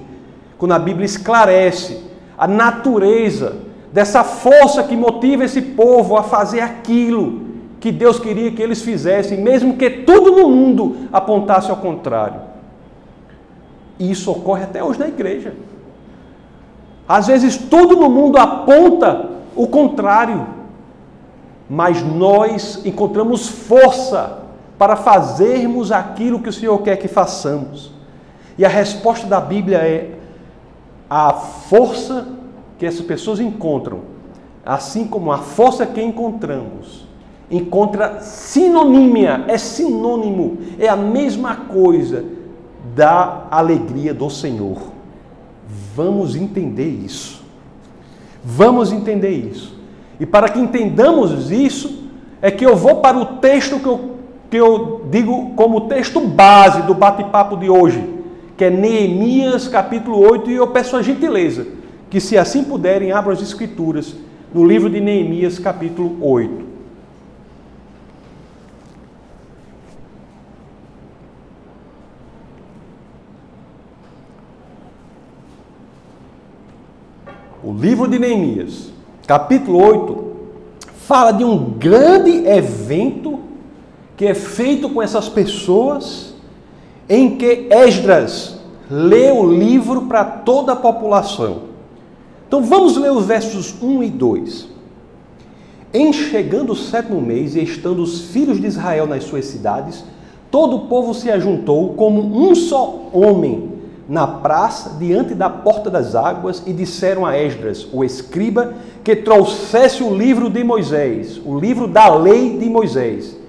Quando 0.58 0.74
a 0.74 0.80
Bíblia 0.80 1.06
esclarece 1.06 2.04
a 2.38 2.48
natureza 2.48 3.58
dessa 3.94 4.24
força 4.24 4.84
que 4.84 4.96
motiva 4.96 5.44
esse 5.44 5.62
povo 5.62 6.18
a 6.18 6.24
fazer 6.24 6.62
aquilo 6.62 7.42
que 7.80 7.92
Deus 7.92 8.20
queria 8.20 8.51
que 8.51 8.62
eles 8.62 8.82
fizessem, 8.82 9.40
mesmo 9.40 9.75
que 9.75 9.90
tudo 9.90 10.32
no 10.32 10.50
mundo 10.50 11.08
apontasse 11.12 11.70
ao 11.72 11.78
contrário. 11.78 12.50
E 14.01 14.10
isso 14.10 14.31
ocorre 14.31 14.63
até 14.63 14.84
hoje 14.84 14.98
na 14.98 15.08
igreja. 15.08 15.53
Às 17.08 17.27
vezes 17.27 17.55
tudo 17.55 17.96
no 17.96 18.10
mundo 18.10 18.39
aponta 18.39 19.29
o 19.55 19.67
contrário, 19.67 20.48
mas 21.70 22.01
nós 22.01 22.84
encontramos 22.84 23.48
força 23.48 24.39
para 24.75 24.96
fazermos 24.96 25.91
aquilo 25.91 26.39
que 26.39 26.50
o 26.50 26.53
Senhor 26.53 26.81
quer 26.81 26.98
que 26.98 27.08
façamos. 27.08 27.91
E 28.58 28.65
a 28.65 28.70
resposta 28.70 29.27
da 29.27 29.39
Bíblia 29.39 29.77
é 29.77 30.15
a 31.08 31.31
força 31.34 32.27
que 32.79 32.88
essas 32.88 33.05
pessoas 33.05 33.39
encontram, 33.39 34.00
assim 34.65 35.05
como 35.05 35.31
a 35.31 35.38
força 35.38 35.86
que 35.86 36.01
encontramos, 36.01 37.08
encontra 37.51 38.20
sinonímia, 38.20 39.46
é 39.48 39.60
sinônimo, 39.60 40.58
é 40.79 40.88
a 40.88 40.96
mesma 40.96 41.55
coisa 41.55 42.40
da 42.95 43.47
alegria 43.51 44.13
do 44.13 44.29
Senhor. 44.29 44.91
Vamos 45.95 46.35
entender 46.35 46.88
isso. 46.88 47.41
Vamos 48.43 48.91
entender 48.91 49.29
isso. 49.29 49.79
E 50.19 50.25
para 50.25 50.50
que 50.50 50.59
entendamos 50.59 51.51
isso, 51.51 52.03
é 52.41 52.50
que 52.50 52.65
eu 52.65 52.75
vou 52.75 52.95
para 52.95 53.17
o 53.17 53.25
texto 53.38 53.79
que 53.79 53.88
eu 53.88 54.11
que 54.51 54.57
eu 54.57 55.07
digo 55.09 55.51
como 55.55 55.88
texto 55.88 56.19
base 56.19 56.81
do 56.81 56.93
bate-papo 56.93 57.55
de 57.55 57.69
hoje, 57.69 58.03
que 58.57 58.65
é 58.65 58.69
Neemias 58.69 59.69
capítulo 59.69 60.19
8, 60.19 60.51
e 60.51 60.55
eu 60.55 60.67
peço 60.67 60.97
a 60.97 61.01
gentileza 61.01 61.65
que, 62.09 62.19
se 62.19 62.38
assim 62.38 62.65
puderem, 62.65 63.13
abram 63.13 63.31
as 63.31 63.41
Escrituras 63.41 64.13
no 64.53 64.65
livro 64.65 64.89
de 64.89 65.00
Neemias 65.00 65.57
capítulo 65.57 66.17
8. 66.19 66.71
O 77.72 77.74
livro 77.74 78.06
de 78.06 78.20
Neemias, 78.20 78.92
capítulo 79.25 79.82
8, 79.82 80.25
fala 81.08 81.32
de 81.32 81.46
um 81.46 81.58
grande 81.58 82.46
evento 82.46 83.40
que 84.18 84.25
é 84.25 84.34
feito 84.34 84.90
com 84.90 85.01
essas 85.01 85.30
pessoas, 85.30 86.34
em 87.08 87.38
que 87.38 87.70
Esdras 87.72 88.60
lê 88.90 89.32
o 89.32 89.50
livro 89.50 90.01
para 90.01 90.25
toda 90.25 90.74
a 90.74 90.75
população. 90.75 91.62
Então 92.46 92.62
vamos 92.62 92.98
ler 92.98 93.13
os 93.13 93.25
versos 93.25 93.82
1 93.82 94.04
e 94.04 94.10
2. 94.10 94.68
Em 95.94 96.12
chegando 96.12 96.74
o 96.74 96.75
sétimo 96.75 97.22
mês 97.22 97.56
e 97.56 97.63
estando 97.63 98.04
os 98.04 98.20
filhos 98.20 98.60
de 98.60 98.68
Israel 98.68 99.08
nas 99.08 99.24
suas 99.24 99.46
cidades, 99.46 100.04
todo 100.51 100.75
o 100.75 100.88
povo 100.88 101.13
se 101.13 101.32
ajuntou 101.32 101.94
como 101.94 102.22
um 102.22 102.54
só 102.54 103.08
homem 103.13 103.71
na 104.12 104.27
praça 104.27 104.98
diante 105.00 105.34
da 105.34 105.50
porta 105.50 105.89
das 105.89 106.15
águas 106.15 106.62
e 106.68 106.74
disseram 106.74 107.25
a 107.25 107.38
Esdras, 107.38 107.88
o 107.94 108.03
escriba, 108.03 108.74
que 109.06 109.15
trouxesse 109.15 110.03
o 110.03 110.13
livro 110.13 110.50
de 110.50 110.65
Moisés, 110.65 111.39
o 111.46 111.58
livro 111.58 111.88
da 111.88 112.13
lei 112.13 112.58
de 112.58 112.70
Moisés 112.70 113.39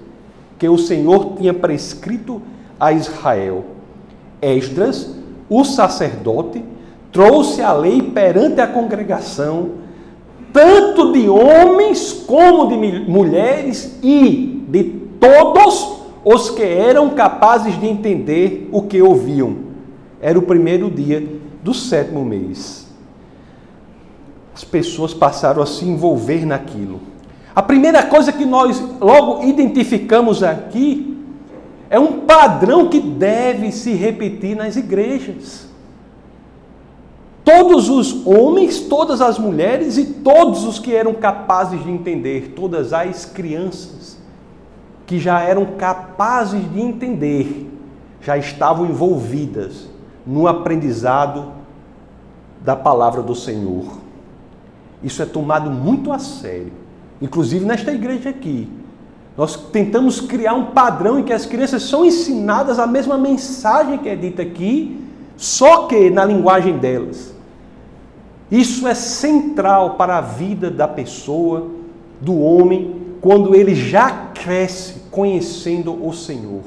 que 0.63 0.69
o 0.69 0.77
Senhor 0.77 1.33
tinha 1.35 1.53
prescrito 1.53 2.41
a 2.79 2.93
Israel. 2.93 3.65
Esdras, 4.41 5.13
o 5.49 5.65
sacerdote, 5.65 6.63
trouxe 7.11 7.61
a 7.61 7.73
lei 7.73 8.01
perante 8.01 8.61
a 8.61 8.67
congregação, 8.67 9.71
tanto 10.53 11.11
de 11.11 11.27
homens 11.27 12.13
como 12.13 12.69
de 12.69 12.77
mulheres 13.09 13.99
e 14.01 14.63
de 14.69 14.83
todos 15.19 15.97
os 16.23 16.49
que 16.51 16.63
eram 16.63 17.09
capazes 17.09 17.77
de 17.77 17.85
entender 17.85 18.69
o 18.71 18.83
que 18.83 19.01
ouviam. 19.01 19.62
Era 20.23 20.39
o 20.39 20.43
primeiro 20.43 20.89
dia 20.89 21.21
do 21.61 21.73
sétimo 21.73 22.23
mês. 22.23 22.87
As 24.55 24.63
pessoas 24.63 25.13
passaram 25.13 25.61
a 25.61 25.65
se 25.65 25.83
envolver 25.83 26.45
naquilo. 26.45 27.01
A 27.53 27.61
primeira 27.61 28.01
coisa 28.03 28.31
que 28.31 28.45
nós 28.45 28.81
logo 29.01 29.43
identificamos 29.43 30.41
aqui 30.41 31.21
é 31.89 31.99
um 31.99 32.21
padrão 32.21 32.87
que 32.87 33.01
deve 33.01 33.69
se 33.73 33.91
repetir 33.95 34.55
nas 34.55 34.77
igrejas. 34.77 35.67
Todos 37.43 37.89
os 37.89 38.25
homens, 38.25 38.79
todas 38.79 39.19
as 39.19 39.37
mulheres 39.37 39.97
e 39.97 40.05
todos 40.05 40.63
os 40.63 40.79
que 40.79 40.95
eram 40.95 41.13
capazes 41.13 41.83
de 41.83 41.91
entender, 41.91 42.53
todas 42.55 42.93
as 42.93 43.25
crianças 43.25 44.17
que 45.05 45.19
já 45.19 45.41
eram 45.41 45.65
capazes 45.77 46.61
de 46.71 46.79
entender, 46.79 47.69
já 48.21 48.37
estavam 48.37 48.85
envolvidas 48.85 49.91
no 50.25 50.47
aprendizado 50.47 51.51
da 52.61 52.75
palavra 52.75 53.21
do 53.21 53.35
Senhor. 53.35 53.85
Isso 55.03 55.21
é 55.21 55.25
tomado 55.25 55.69
muito 55.69 56.11
a 56.11 56.19
sério, 56.19 56.71
inclusive 57.21 57.65
nesta 57.65 57.91
igreja 57.91 58.29
aqui. 58.29 58.69
Nós 59.35 59.55
tentamos 59.55 60.21
criar 60.21 60.53
um 60.53 60.67
padrão 60.67 61.19
em 61.19 61.23
que 61.23 61.33
as 61.33 61.45
crianças 61.45 61.83
são 61.83 62.05
ensinadas 62.05 62.79
a 62.79 62.87
mesma 62.87 63.17
mensagem 63.17 63.97
que 63.97 64.07
é 64.07 64.15
dita 64.15 64.41
aqui, 64.41 65.01
só 65.35 65.87
que 65.87 66.09
na 66.09 66.23
linguagem 66.23 66.77
delas. 66.77 67.33
Isso 68.51 68.87
é 68.87 68.93
central 68.93 69.95
para 69.95 70.19
a 70.19 70.21
vida 70.21 70.69
da 70.69 70.87
pessoa, 70.87 71.67
do 72.21 72.39
homem, 72.39 72.95
quando 73.19 73.55
ele 73.55 73.73
já 73.73 74.27
cresce 74.33 75.01
conhecendo 75.09 76.05
o 76.05 76.13
Senhor. 76.13 76.61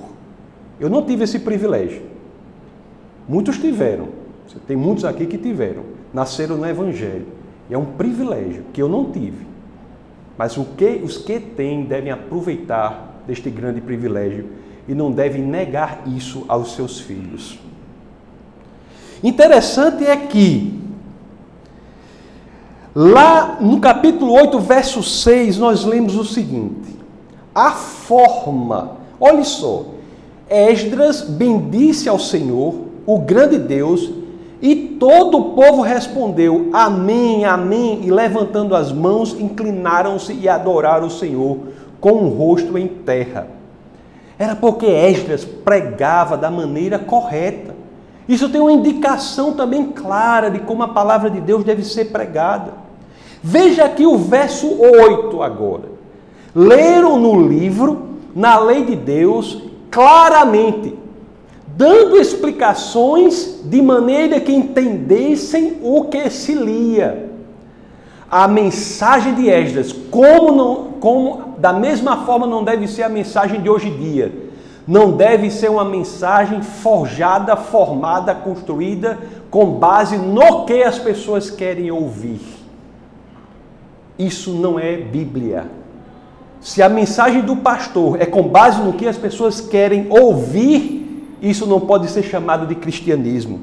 Eu 0.80 0.90
não 0.90 1.02
tive 1.02 1.24
esse 1.24 1.38
privilégio. 1.38 2.15
Muitos 3.28 3.58
tiveram. 3.58 4.08
Tem 4.66 4.76
muitos 4.76 5.04
aqui 5.04 5.26
que 5.26 5.38
tiveram. 5.38 5.82
Nasceram 6.12 6.56
no 6.56 6.66
Evangelho. 6.66 7.26
E 7.68 7.74
é 7.74 7.78
um 7.78 7.84
privilégio 7.84 8.64
que 8.72 8.80
eu 8.80 8.88
não 8.88 9.10
tive. 9.10 9.46
Mas 10.38 10.56
o 10.56 10.64
que, 10.64 11.00
os 11.02 11.18
que 11.18 11.40
têm 11.40 11.84
devem 11.84 12.12
aproveitar 12.12 13.22
deste 13.26 13.50
grande 13.50 13.80
privilégio 13.80 14.46
e 14.88 14.94
não 14.94 15.10
devem 15.10 15.42
negar 15.42 16.02
isso 16.06 16.44
aos 16.46 16.74
seus 16.74 17.00
filhos. 17.00 17.58
Interessante 19.22 20.04
é 20.04 20.16
que, 20.16 20.78
lá 22.94 23.58
no 23.60 23.80
capítulo 23.80 24.32
8, 24.32 24.58
verso 24.60 25.02
6, 25.02 25.58
nós 25.58 25.84
lemos 25.84 26.14
o 26.16 26.24
seguinte: 26.24 26.96
A 27.54 27.72
forma, 27.72 28.98
olhe 29.18 29.44
só, 29.44 29.86
Esdras 30.48 31.22
bendisse 31.22 32.08
ao 32.08 32.18
Senhor, 32.18 32.85
o 33.06 33.20
grande 33.20 33.56
Deus, 33.56 34.10
e 34.60 34.74
todo 34.74 35.38
o 35.38 35.44
povo 35.52 35.80
respondeu: 35.80 36.70
Amém, 36.72 37.44
Amém, 37.44 38.00
e 38.02 38.10
levantando 38.10 38.74
as 38.74 38.90
mãos, 38.92 39.38
inclinaram-se 39.38 40.32
e 40.32 40.48
adoraram 40.48 41.06
o 41.06 41.10
Senhor 41.10 41.58
com 42.00 42.24
o 42.24 42.28
rosto 42.28 42.76
em 42.76 42.88
terra. 42.88 43.48
Era 44.38 44.56
porque 44.56 44.86
Esdras 44.86 45.44
pregava 45.44 46.36
da 46.36 46.50
maneira 46.50 46.98
correta. 46.98 47.74
Isso 48.28 48.48
tem 48.48 48.60
uma 48.60 48.72
indicação 48.72 49.52
também 49.54 49.84
clara 49.92 50.50
de 50.50 50.58
como 50.58 50.82
a 50.82 50.88
palavra 50.88 51.30
de 51.30 51.40
Deus 51.40 51.64
deve 51.64 51.84
ser 51.84 52.06
pregada. 52.06 52.72
Veja 53.42 53.84
aqui 53.84 54.04
o 54.04 54.18
verso 54.18 54.66
8 54.80 55.42
agora. 55.42 55.84
Leram 56.54 57.18
no 57.18 57.46
livro, 57.46 58.16
na 58.34 58.58
lei 58.58 58.84
de 58.84 58.96
Deus, 58.96 59.62
claramente 59.90 60.98
dando 61.76 62.16
explicações 62.16 63.60
de 63.64 63.82
maneira 63.82 64.40
que 64.40 64.50
entendessem 64.50 65.78
o 65.82 66.04
que 66.04 66.30
se 66.30 66.54
lia. 66.54 67.30
A 68.30 68.48
mensagem 68.48 69.34
de 69.34 69.50
Esdras, 69.50 69.92
como, 69.92 70.52
não, 70.52 70.84
como 70.98 71.54
da 71.58 71.74
mesma 71.74 72.24
forma 72.24 72.46
não 72.46 72.64
deve 72.64 72.88
ser 72.88 73.02
a 73.02 73.08
mensagem 73.10 73.60
de 73.60 73.68
hoje 73.68 73.88
em 73.88 73.96
dia. 73.98 74.32
Não 74.88 75.12
deve 75.12 75.50
ser 75.50 75.70
uma 75.70 75.84
mensagem 75.84 76.62
forjada, 76.62 77.56
formada, 77.56 78.34
construída 78.34 79.18
com 79.50 79.66
base 79.72 80.16
no 80.16 80.64
que 80.64 80.82
as 80.82 80.98
pessoas 80.98 81.50
querem 81.50 81.90
ouvir. 81.90 82.40
Isso 84.18 84.52
não 84.52 84.78
é 84.78 84.96
Bíblia. 84.96 85.66
Se 86.58 86.82
a 86.82 86.88
mensagem 86.88 87.42
do 87.42 87.56
pastor 87.56 88.20
é 88.20 88.24
com 88.24 88.44
base 88.44 88.80
no 88.80 88.94
que 88.94 89.06
as 89.06 89.18
pessoas 89.18 89.60
querem 89.60 90.06
ouvir, 90.08 90.95
isso 91.40 91.66
não 91.66 91.80
pode 91.80 92.08
ser 92.08 92.22
chamado 92.22 92.66
de 92.66 92.74
cristianismo. 92.74 93.60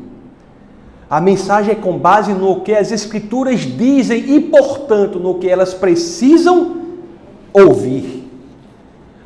A 1.10 1.22
mensagem 1.22 1.74
é 1.74 1.76
com 1.76 1.98
base 1.98 2.34
no 2.34 2.62
que 2.62 2.74
as 2.74 2.92
Escrituras 2.92 3.60
dizem 3.60 4.36
e, 4.36 4.40
portanto, 4.40 5.20
no 5.20 5.36
que 5.36 5.48
elas 5.48 5.74
precisam 5.74 6.78
ouvir. 7.54 8.30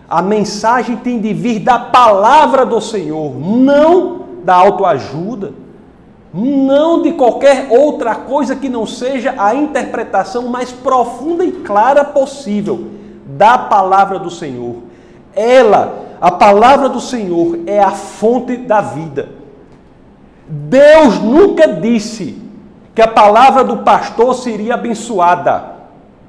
A 0.10 0.22
mensagem 0.22 0.98
tem 0.98 1.20
de 1.20 1.34
vir 1.34 1.60
da 1.60 1.78
palavra 1.78 2.66
do 2.66 2.80
Senhor, 2.82 3.38
não 3.40 4.22
da 4.44 4.56
autoajuda, 4.56 5.54
não 6.34 7.02
de 7.02 7.14
qualquer 7.14 7.68
outra 7.70 8.16
coisa 8.16 8.56
que 8.56 8.70
não 8.70 8.86
seja 8.86 9.36
a 9.38 9.56
interpretação 9.56 10.48
mais 10.48 10.72
profunda 10.72 11.44
e 11.44 11.52
clara 11.52 12.04
possível 12.04 12.88
da 13.26 13.58
palavra 13.58 14.20
do 14.20 14.30
Senhor. 14.30 14.76
Ela 15.36 16.07
a 16.20 16.32
palavra 16.32 16.90
do 16.90 17.00
Senhor 17.00 17.60
é 17.66 17.80
a 17.80 17.92
fonte 17.92 18.58
da 18.58 18.82
vida. 18.82 19.30
Deus 20.48 21.20
nunca 21.20 21.68
disse 21.68 22.42
que 22.96 23.02
a 23.02 23.08
palavra 23.08 23.64
do 23.64 23.78
pastor 23.78 24.34
seria 24.34 24.74
abençoada. 24.74 25.76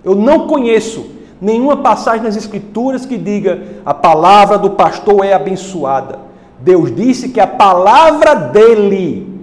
Eu 0.05 0.15
não 0.15 0.47
conheço 0.47 1.11
nenhuma 1.41 1.79
passagem 1.79 2.23
nas 2.23 2.37
Escrituras 2.37 3.07
que 3.07 3.17
diga 3.17 3.63
a 3.87 3.95
palavra 3.95 4.59
do 4.59 4.71
pastor 4.71 5.25
é 5.25 5.33
abençoada. 5.33 6.19
Deus 6.61 6.95
disse 6.95 7.29
que 7.29 7.41
a 7.41 7.47
palavra 7.47 8.35
dele 8.35 9.41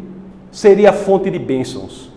seria 0.51 0.93
fonte 0.93 1.31
de 1.31 1.39
bênçãos. 1.39 2.11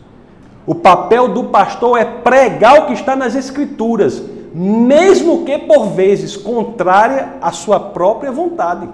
O 0.67 0.75
papel 0.75 1.29
do 1.29 1.45
pastor 1.45 1.99
é 1.99 2.05
pregar 2.05 2.81
o 2.81 2.87
que 2.87 2.93
está 2.93 3.17
nas 3.17 3.35
Escrituras 3.35 4.23
mesmo 4.61 5.45
que 5.45 5.57
por 5.57 5.91
vezes 5.91 6.37
contrária 6.37 7.35
à 7.41 7.53
sua 7.53 7.79
própria 7.79 8.33
vontade. 8.33 8.89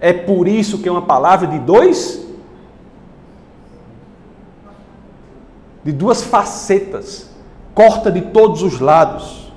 É 0.00 0.14
por 0.14 0.48
isso 0.48 0.78
que 0.78 0.88
é 0.88 0.92
uma 0.92 1.02
palavra 1.02 1.46
de 1.46 1.58
dois 1.58 2.24
de 5.84 5.92
duas 5.92 6.22
facetas, 6.22 7.30
corta 7.74 8.10
de 8.10 8.22
todos 8.22 8.62
os 8.62 8.80
lados. 8.80 9.52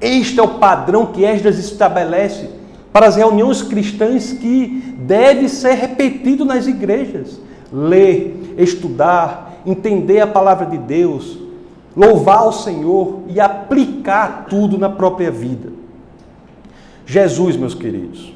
Este 0.00 0.40
é 0.40 0.42
o 0.42 0.58
padrão 0.58 1.06
que 1.06 1.24
Esdras 1.24 1.58
estabelece 1.58 2.50
para 2.92 3.06
as 3.06 3.14
reuniões 3.16 3.62
cristãs 3.62 4.32
que 4.32 4.96
deve 4.98 5.48
ser 5.48 5.74
repetido 5.74 6.44
nas 6.44 6.66
igrejas. 6.66 7.40
Ler, 7.72 8.54
estudar, 8.58 9.60
entender 9.64 10.20
a 10.20 10.26
palavra 10.26 10.66
de 10.66 10.76
Deus, 10.76 11.38
louvar 11.96 12.46
o 12.46 12.52
Senhor 12.52 13.20
e 13.28 13.40
aplicar 13.40 14.46
tudo 14.48 14.76
na 14.78 14.88
própria 14.88 15.30
vida. 15.30 15.70
Jesus, 17.06 17.56
meus 17.56 17.74
queridos, 17.74 18.32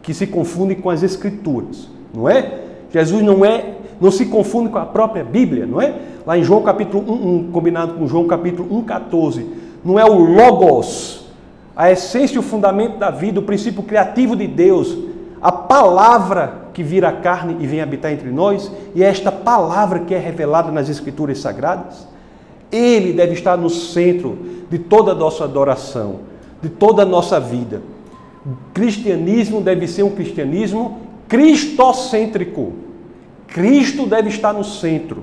que 0.00 0.14
se 0.14 0.26
confunde 0.26 0.76
com 0.76 0.88
as 0.90 1.02
Escrituras, 1.02 1.88
não 2.14 2.28
é? 2.28 2.60
Jesus 2.90 3.22
não 3.22 3.44
é, 3.44 3.74
não 4.00 4.10
se 4.10 4.26
confunde 4.26 4.68
com 4.68 4.78
a 4.78 4.86
própria 4.86 5.24
Bíblia, 5.24 5.66
não 5.66 5.80
é? 5.80 5.94
Lá 6.26 6.38
em 6.38 6.42
João 6.42 6.62
capítulo 6.62 7.04
1, 7.10 7.36
1 7.48 7.52
combinado 7.52 7.94
com 7.94 8.06
João 8.06 8.26
capítulo 8.26 8.76
1, 8.78 8.82
14, 8.84 9.46
não 9.84 9.98
é 9.98 10.04
o 10.04 10.14
Logos, 10.14 11.26
a 11.74 11.90
essência 11.90 12.36
e 12.36 12.38
o 12.38 12.42
fundamento 12.42 12.98
da 12.98 13.10
vida, 13.10 13.40
o 13.40 13.44
princípio 13.44 13.82
criativo 13.82 14.36
de 14.36 14.46
Deus, 14.46 14.96
a 15.40 15.50
palavra 15.50 16.62
que 16.72 16.82
vira 16.82 17.10
carne 17.10 17.56
e 17.60 17.66
vem 17.66 17.80
habitar 17.80 18.12
entre 18.12 18.30
nós, 18.30 18.70
e 18.94 19.02
é 19.02 19.06
esta 19.06 19.32
palavra 19.32 20.00
que 20.00 20.14
é 20.14 20.18
revelada 20.18 20.70
nas 20.70 20.88
Escrituras 20.88 21.40
Sagradas? 21.40 22.06
Ele 22.72 23.12
deve 23.12 23.34
estar 23.34 23.56
no 23.56 23.68
centro 23.68 24.38
de 24.70 24.78
toda 24.78 25.12
a 25.12 25.14
nossa 25.14 25.44
adoração, 25.44 26.20
de 26.62 26.70
toda 26.70 27.02
a 27.02 27.06
nossa 27.06 27.38
vida. 27.38 27.82
O 28.44 28.56
cristianismo 28.72 29.60
deve 29.60 29.86
ser 29.86 30.02
um 30.02 30.10
cristianismo 30.10 30.98
cristocêntrico. 31.28 32.72
Cristo 33.46 34.06
deve 34.06 34.30
estar 34.30 34.54
no 34.54 34.64
centro. 34.64 35.22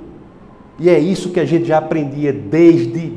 E 0.80 0.90
é 0.90 1.00
isso 1.00 1.32
que 1.32 1.40
a 1.40 1.46
gente 1.46 1.66
já 1.66 1.80
aprendia 1.80 2.32
desde 2.32 3.12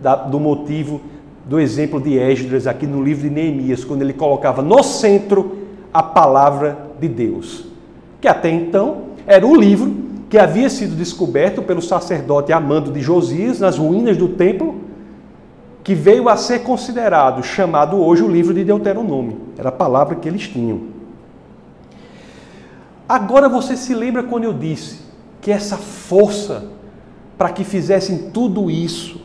da, 0.00 0.14
do 0.14 0.38
motivo 0.38 1.00
do 1.44 1.60
exemplo 1.60 2.00
de 2.00 2.16
Esdras 2.16 2.66
aqui 2.66 2.86
no 2.86 3.02
livro 3.02 3.28
de 3.28 3.30
Neemias, 3.30 3.84
quando 3.84 4.02
ele 4.02 4.12
colocava 4.12 4.62
no 4.62 4.82
centro 4.82 5.58
a 5.92 6.02
palavra 6.02 6.90
de 6.98 7.08
Deus, 7.08 7.66
que 8.20 8.26
até 8.26 8.50
então 8.50 9.08
era 9.26 9.46
o 9.46 9.54
livro 9.54 10.03
que 10.28 10.38
havia 10.38 10.68
sido 10.68 10.96
descoberto 10.96 11.62
pelo 11.62 11.82
sacerdote 11.82 12.52
Amando 12.52 12.90
de 12.90 13.00
Josias 13.00 13.60
nas 13.60 13.78
ruínas 13.78 14.16
do 14.16 14.28
templo, 14.28 14.80
que 15.82 15.94
veio 15.94 16.28
a 16.28 16.36
ser 16.36 16.60
considerado, 16.60 17.42
chamado 17.42 17.98
hoje 17.98 18.22
o 18.22 18.28
livro 18.28 18.54
de 18.54 18.64
Deuteronômio. 18.64 19.38
Era 19.58 19.68
a 19.68 19.72
palavra 19.72 20.16
que 20.16 20.28
eles 20.28 20.48
tinham. 20.48 20.94
Agora 23.06 23.48
você 23.48 23.76
se 23.76 23.94
lembra 23.94 24.22
quando 24.22 24.44
eu 24.44 24.52
disse 24.54 25.00
que 25.42 25.50
essa 25.50 25.76
força 25.76 26.64
para 27.36 27.50
que 27.50 27.64
fizessem 27.64 28.30
tudo 28.30 28.70
isso, 28.70 29.20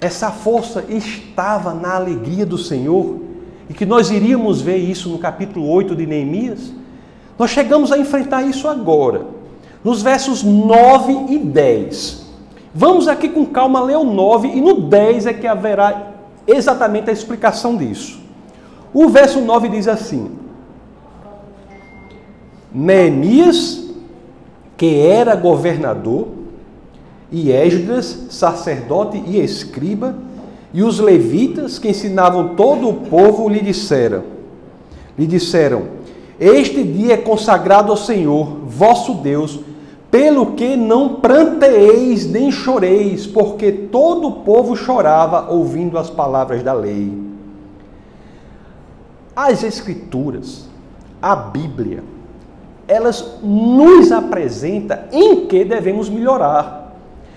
essa 0.00 0.30
força 0.30 0.84
estava 0.88 1.72
na 1.72 1.94
alegria 1.94 2.44
do 2.44 2.58
Senhor, 2.58 3.20
e 3.68 3.74
que 3.74 3.84
nós 3.84 4.10
iríamos 4.10 4.60
ver 4.60 4.76
isso 4.76 5.08
no 5.08 5.18
capítulo 5.18 5.68
8 5.68 5.94
de 5.94 6.06
Neemias? 6.06 6.72
Nós 7.38 7.50
chegamos 7.50 7.92
a 7.92 7.98
enfrentar 7.98 8.42
isso 8.42 8.68
agora. 8.68 9.26
Nos 9.86 10.02
versos 10.02 10.42
9 10.42 11.32
e 11.32 11.38
10. 11.38 12.26
Vamos 12.74 13.06
aqui 13.06 13.28
com 13.28 13.46
calma 13.46 13.80
ler 13.80 13.96
o 13.96 14.02
9 14.02 14.48
e 14.48 14.60
no 14.60 14.80
10 14.80 15.26
é 15.26 15.32
que 15.32 15.46
haverá 15.46 16.08
exatamente 16.44 17.08
a 17.08 17.12
explicação 17.12 17.76
disso. 17.76 18.18
O 18.92 19.08
verso 19.08 19.40
9 19.40 19.68
diz 19.68 19.86
assim: 19.86 20.32
Neemias, 22.74 23.88
que 24.76 24.98
era 24.98 25.36
governador, 25.36 26.30
e 27.30 27.52
Esdras, 27.52 28.26
sacerdote 28.28 29.22
e 29.24 29.38
escriba, 29.38 30.16
e 30.74 30.82
os 30.82 30.98
levitas 30.98 31.78
que 31.78 31.90
ensinavam 31.90 32.56
todo 32.56 32.88
o 32.88 32.94
povo 33.02 33.48
lhe 33.48 33.60
disseram: 33.60 34.24
lhe 35.16 35.28
disseram: 35.28 35.84
Este 36.40 36.82
dia 36.82 37.14
é 37.14 37.18
consagrado 37.18 37.92
ao 37.92 37.96
Senhor, 37.96 38.48
vosso 38.66 39.14
Deus, 39.14 39.60
pelo 40.16 40.52
que 40.52 40.78
não 40.78 41.16
pranteeis 41.16 42.24
nem 42.24 42.50
choreis, 42.50 43.26
porque 43.26 43.70
todo 43.70 44.28
o 44.28 44.32
povo 44.36 44.74
chorava 44.74 45.52
ouvindo 45.52 45.98
as 45.98 46.08
palavras 46.08 46.62
da 46.62 46.72
lei. 46.72 47.12
As 49.36 49.62
escrituras, 49.62 50.70
a 51.20 51.36
Bíblia, 51.36 52.02
elas 52.88 53.40
nos 53.42 54.10
apresentam 54.10 55.00
em 55.12 55.44
que 55.44 55.66
devemos 55.66 56.08
melhorar. 56.08 56.94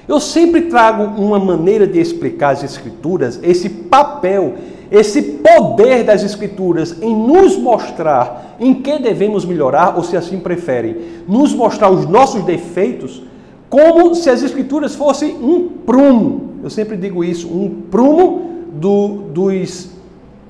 Eu 0.07 0.21
sempre 0.21 0.61
trago 0.61 1.21
uma 1.21 1.37
maneira 1.37 1.85
de 1.85 1.99
explicar 1.99 2.51
as 2.51 2.63
Escrituras, 2.63 3.41
esse 3.43 3.67
papel, 3.67 4.55
esse 4.91 5.21
poder 5.21 6.03
das 6.03 6.23
Escrituras 6.23 7.01
em 7.01 7.15
nos 7.15 7.57
mostrar 7.57 8.55
em 8.59 8.73
que 8.73 8.97
devemos 8.99 9.45
melhorar, 9.45 9.95
ou 9.95 10.03
se 10.03 10.17
assim 10.17 10.39
preferem, 10.39 10.97
nos 11.27 11.53
mostrar 11.53 11.89
os 11.89 12.07
nossos 12.07 12.43
defeitos, 12.43 13.21
como 13.69 14.15
se 14.15 14.29
as 14.29 14.41
Escrituras 14.41 14.95
fossem 14.95 15.35
um 15.35 15.69
prumo. 15.85 16.55
Eu 16.63 16.69
sempre 16.69 16.97
digo 16.97 17.23
isso, 17.23 17.47
um 17.47 17.83
prumo 17.89 18.63
do, 18.73 19.07
dos 19.31 19.91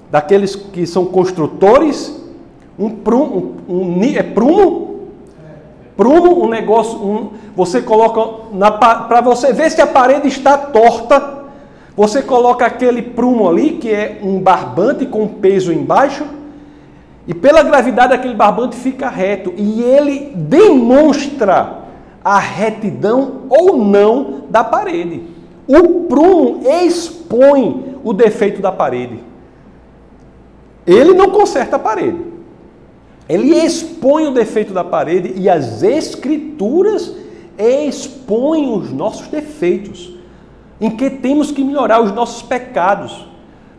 daqueles 0.10 0.56
que 0.56 0.88
são 0.88 1.06
construtores, 1.06 2.17
um 2.78 2.89
prumo, 2.89 3.56
um, 3.67 3.99
um, 3.99 4.04
é 4.04 4.23
prumo 4.23 4.89
prumo, 5.99 6.45
um 6.45 6.47
negócio, 6.47 6.97
um, 6.97 7.32
você 7.54 7.82
coloca 7.82 8.21
para 8.80 9.19
você 9.19 9.52
ver 9.52 9.69
se 9.69 9.82
a 9.82 9.88
parede 9.88 10.30
está 10.30 10.58
torta, 10.58 11.19
você 12.00 12.22
coloca 12.22 12.66
aquele 12.66 13.02
prumo 13.02 13.50
ali, 13.50 13.72
que 13.72 13.90
é 13.90 14.20
um 14.24 14.40
barbante 14.40 15.06
com 15.06 15.28
peso 15.28 15.74
embaixo, 15.74 16.26
e 17.28 17.34
pela 17.34 17.62
gravidade 17.62 18.14
aquele 18.14 18.36
barbante 18.36 18.78
fica 18.78 19.10
reto, 19.10 19.54
e 19.58 19.82
ele 19.82 20.32
demonstra 20.34 21.80
a 22.24 22.40
retidão 22.40 23.42
ou 23.50 23.78
não 23.78 24.44
da 24.50 24.64
parede. 24.64 25.24
O 25.68 26.06
prumo 26.06 26.62
expõe 26.86 27.98
o 28.02 28.14
defeito 28.14 28.62
da 28.62 28.72
parede. 28.72 29.20
Ele 30.88 31.14
não 31.14 31.32
conserta 31.32 31.76
a 31.76 31.80
parede. 31.80 32.22
Ele 33.28 33.58
expõe 33.58 34.26
o 34.26 34.32
defeito 34.32 34.72
da 34.72 34.86
parede 34.86 35.34
e 35.36 35.50
as 35.50 35.84
escrituras 35.84 37.14
expõem 37.58 38.74
os 38.74 38.90
nossos 38.90 39.28
defeitos, 39.28 40.18
em 40.80 40.89
que 40.92 41.10
temos 41.10 41.52
que 41.52 41.63
melhorar 41.63 42.02
os 42.02 42.12
nossos 42.13 42.42
pecados. 42.42 43.28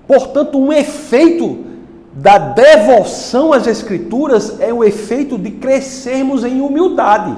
Portanto, 0.06 0.58
um 0.58 0.72
efeito 0.72 1.64
da 2.12 2.36
devoção 2.38 3.52
às 3.52 3.66
escrituras 3.66 4.60
é 4.60 4.72
o 4.72 4.82
efeito 4.82 5.38
de 5.38 5.50
crescermos 5.52 6.44
em 6.44 6.60
humildade. 6.60 7.36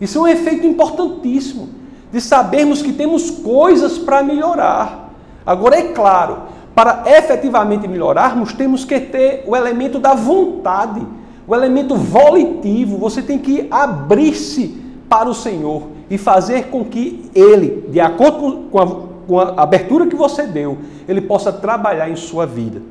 Isso 0.00 0.18
é 0.18 0.20
um 0.22 0.28
efeito 0.28 0.66
importantíssimo, 0.66 1.68
de 2.12 2.20
sabermos 2.20 2.82
que 2.82 2.92
temos 2.92 3.30
coisas 3.30 3.98
para 3.98 4.22
melhorar. 4.22 5.10
Agora, 5.46 5.76
é 5.76 5.92
claro, 5.92 6.38
para 6.74 7.04
efetivamente 7.06 7.86
melhorarmos, 7.86 8.52
temos 8.52 8.84
que 8.84 8.98
ter 8.98 9.44
o 9.46 9.54
elemento 9.54 9.98
da 9.98 10.14
vontade, 10.14 11.06
o 11.46 11.54
elemento 11.54 11.94
volitivo. 11.94 12.96
Você 12.98 13.22
tem 13.22 13.38
que 13.38 13.68
abrir-se 13.70 14.80
para 15.08 15.28
o 15.28 15.34
Senhor 15.34 15.99
e 16.10 16.18
fazer 16.18 16.64
com 16.64 16.84
que 16.84 17.30
Ele, 17.34 17.86
de 17.88 18.00
acordo 18.00 18.64
com 18.70 18.78
a, 18.78 18.86
com 19.26 19.38
a 19.38 19.62
abertura 19.62 20.06
que 20.06 20.16
você 20.16 20.42
deu, 20.42 20.76
Ele 21.08 21.20
possa 21.20 21.52
trabalhar 21.52 22.10
em 22.10 22.16
sua 22.16 22.44
vida. 22.44 22.82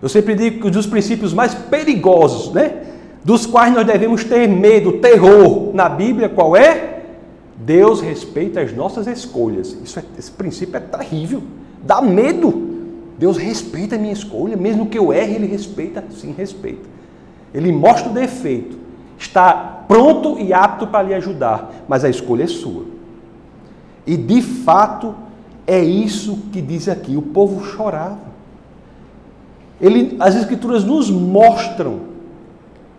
Eu 0.00 0.08
sempre 0.08 0.34
digo 0.34 0.60
que 0.60 0.66
um 0.66 0.70
dos 0.70 0.86
princípios 0.86 1.34
mais 1.34 1.54
perigosos, 1.54 2.52
né? 2.52 2.84
Dos 3.24 3.44
quais 3.44 3.74
nós 3.74 3.84
devemos 3.86 4.24
ter 4.24 4.48
medo, 4.48 4.92
terror 4.94 5.74
na 5.74 5.88
Bíblia, 5.88 6.28
qual 6.28 6.56
é? 6.56 7.02
Deus 7.56 8.00
respeita 8.00 8.60
as 8.60 8.72
nossas 8.72 9.06
escolhas. 9.06 9.76
Isso 9.84 9.98
é, 9.98 10.02
esse 10.16 10.30
princípio 10.30 10.76
é 10.76 10.80
terrível. 10.80 11.42
Dá 11.84 12.00
medo. 12.00 12.68
Deus 13.18 13.36
respeita 13.36 13.96
a 13.96 13.98
minha 13.98 14.12
escolha, 14.12 14.56
mesmo 14.56 14.86
que 14.86 14.96
eu 14.96 15.12
erre, 15.12 15.34
Ele 15.34 15.46
respeita, 15.46 16.04
sim, 16.12 16.32
respeita. 16.38 16.88
Ele 17.52 17.72
mostra 17.72 18.08
o 18.08 18.14
defeito, 18.14 18.78
está 19.18 19.84
pronto 19.88 20.38
e 20.38 20.52
apto 20.52 20.86
para 20.86 21.02
lhe 21.02 21.14
ajudar, 21.14 21.70
mas 21.88 22.04
a 22.04 22.08
escolha 22.08 22.44
é 22.44 22.46
sua. 22.46 22.84
E 24.06 24.16
de 24.16 24.40
fato 24.40 25.14
é 25.66 25.82
isso 25.82 26.38
que 26.52 26.62
diz 26.62 26.88
aqui: 26.88 27.16
o 27.16 27.22
povo 27.22 27.64
chorava. 27.64 28.28
Ele, 29.80 30.16
as 30.18 30.34
Escrituras 30.34 30.84
nos 30.84 31.10
mostram 31.10 32.00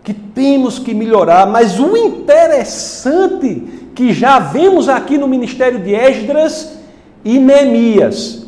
que 0.02 0.14
temos 0.14 0.78
que 0.78 0.94
melhorar, 0.94 1.46
mas 1.46 1.78
o 1.78 1.96
interessante 1.96 3.90
que 3.94 4.12
já 4.12 4.38
vemos 4.38 4.88
aqui 4.88 5.18
no 5.18 5.28
ministério 5.28 5.78
de 5.78 5.94
Esdras 5.94 6.78
e 7.24 7.38
Neemias 7.38 8.46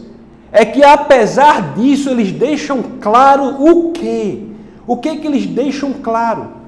é 0.51 0.65
que 0.65 0.83
apesar 0.85 1.75
disso 1.75 2.11
eles 2.11 2.31
deixam 2.31 2.83
claro 3.01 3.63
o 3.63 3.93
quê? 3.93 4.45
O 4.87 4.97
que 4.97 5.17
que 5.17 5.27
eles 5.27 5.47
deixam 5.47 5.93
claro? 5.93 6.62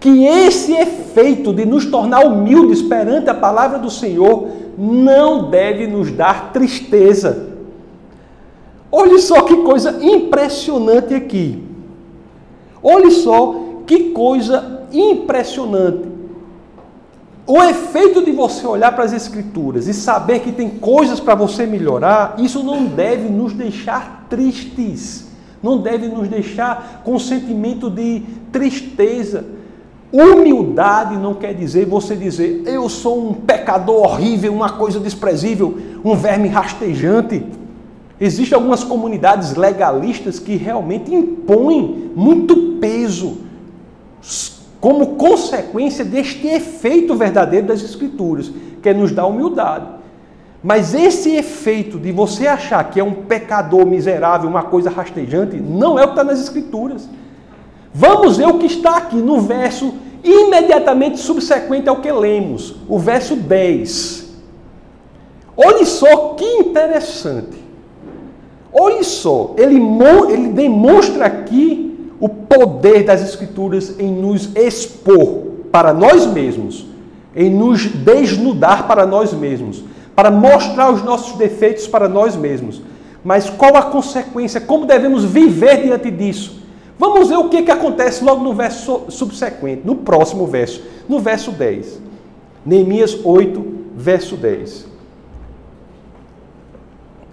Que 0.00 0.24
esse 0.24 0.72
efeito 0.72 1.52
de 1.52 1.64
nos 1.66 1.84
tornar 1.86 2.26
humildes 2.26 2.80
perante 2.80 3.30
a 3.30 3.34
palavra 3.34 3.78
do 3.78 3.90
Senhor 3.90 4.48
não 4.76 5.50
deve 5.50 5.86
nos 5.86 6.10
dar 6.10 6.52
tristeza. 6.52 7.50
Olhe 8.90 9.18
só 9.20 9.42
que 9.42 9.58
coisa 9.58 10.02
impressionante 10.02 11.14
aqui. 11.14 11.62
Olhe 12.82 13.10
só 13.10 13.54
que 13.86 14.10
coisa 14.10 14.86
impressionante. 14.90 16.08
O 17.46 17.62
efeito 17.62 18.24
de 18.24 18.30
você 18.30 18.66
olhar 18.66 18.92
para 18.92 19.04
as 19.04 19.12
Escrituras 19.12 19.86
e 19.86 19.94
saber 19.94 20.40
que 20.40 20.52
tem 20.52 20.70
coisas 20.70 21.18
para 21.18 21.34
você 21.34 21.66
melhorar, 21.66 22.36
isso 22.38 22.62
não 22.62 22.84
deve 22.84 23.28
nos 23.28 23.52
deixar 23.52 24.26
tristes, 24.30 25.26
não 25.62 25.78
deve 25.78 26.06
nos 26.06 26.28
deixar 26.28 27.02
com 27.04 27.18
sentimento 27.18 27.90
de 27.90 28.22
tristeza. 28.52 29.44
Humildade 30.12 31.16
não 31.16 31.34
quer 31.34 31.54
dizer 31.54 31.86
você 31.86 32.16
dizer 32.16 32.64
eu 32.66 32.88
sou 32.88 33.30
um 33.30 33.32
pecador 33.32 34.02
horrível, 34.04 34.52
uma 34.52 34.70
coisa 34.70 34.98
desprezível, 34.98 35.78
um 36.04 36.16
verme 36.16 36.48
rastejante. 36.48 37.44
Existem 38.20 38.56
algumas 38.56 38.82
comunidades 38.82 39.54
legalistas 39.54 40.38
que 40.38 40.56
realmente 40.56 41.14
impõem 41.14 42.10
muito 42.14 42.78
peso 42.80 43.38
como 44.80 45.14
consequência 45.16 46.04
deste 46.04 46.46
efeito 46.46 47.14
verdadeiro 47.14 47.66
das 47.66 47.82
Escrituras, 47.82 48.50
que 48.82 48.88
é 48.88 48.94
nos 48.94 49.12
dar 49.12 49.26
humildade. 49.26 49.86
Mas 50.62 50.92
esse 50.94 51.36
efeito 51.36 51.98
de 51.98 52.12
você 52.12 52.46
achar 52.46 52.84
que 52.90 52.98
é 52.98 53.04
um 53.04 53.12
pecador 53.12 53.86
miserável, 53.86 54.48
uma 54.48 54.62
coisa 54.62 54.90
rastejante, 54.90 55.56
não 55.56 55.98
é 55.98 56.02
o 56.02 56.08
que 56.08 56.12
está 56.12 56.24
nas 56.24 56.40
Escrituras. 56.40 57.08
Vamos 57.92 58.36
ver 58.36 58.46
o 58.46 58.58
que 58.58 58.66
está 58.66 58.96
aqui 58.96 59.16
no 59.16 59.40
verso 59.40 59.94
imediatamente 60.22 61.18
subsequente 61.18 61.88
ao 61.88 61.96
que 61.96 62.12
lemos, 62.12 62.76
o 62.88 62.98
verso 62.98 63.34
10. 63.34 64.28
Olhe 65.56 65.84
só 65.84 66.34
que 66.34 66.44
interessante. 66.44 67.58
Olhe 68.72 69.02
só, 69.02 69.54
ele, 69.56 69.80
ele 70.32 70.48
demonstra 70.48 71.26
aqui 71.26 71.90
o 72.20 72.28
poder 72.28 73.04
das 73.04 73.22
Escrituras 73.22 73.98
em 73.98 74.12
nos 74.12 74.54
expor 74.54 75.50
para 75.72 75.92
nós 75.92 76.26
mesmos, 76.26 76.86
em 77.34 77.50
nos 77.50 77.86
desnudar 77.86 78.86
para 78.86 79.06
nós 79.06 79.32
mesmos, 79.32 79.82
para 80.14 80.30
mostrar 80.30 80.92
os 80.92 81.02
nossos 81.02 81.36
defeitos 81.36 81.88
para 81.88 82.08
nós 82.08 82.36
mesmos. 82.36 82.80
Mas 83.24 83.50
qual 83.50 83.76
a 83.76 83.82
consequência? 83.82 84.60
Como 84.60 84.86
devemos 84.86 85.24
viver 85.24 85.82
diante 85.82 86.10
disso? 86.10 86.59
Vamos 87.00 87.30
ver 87.30 87.38
o 87.38 87.48
que, 87.48 87.62
que 87.62 87.70
acontece 87.70 88.22
logo 88.22 88.44
no 88.44 88.52
verso 88.52 89.04
subsequente, 89.08 89.80
no 89.86 89.96
próximo 89.96 90.46
verso, 90.46 90.82
no 91.08 91.18
verso 91.18 91.50
10. 91.50 91.98
Neemias 92.64 93.18
8, 93.24 93.64
verso 93.96 94.36
10. 94.36 94.86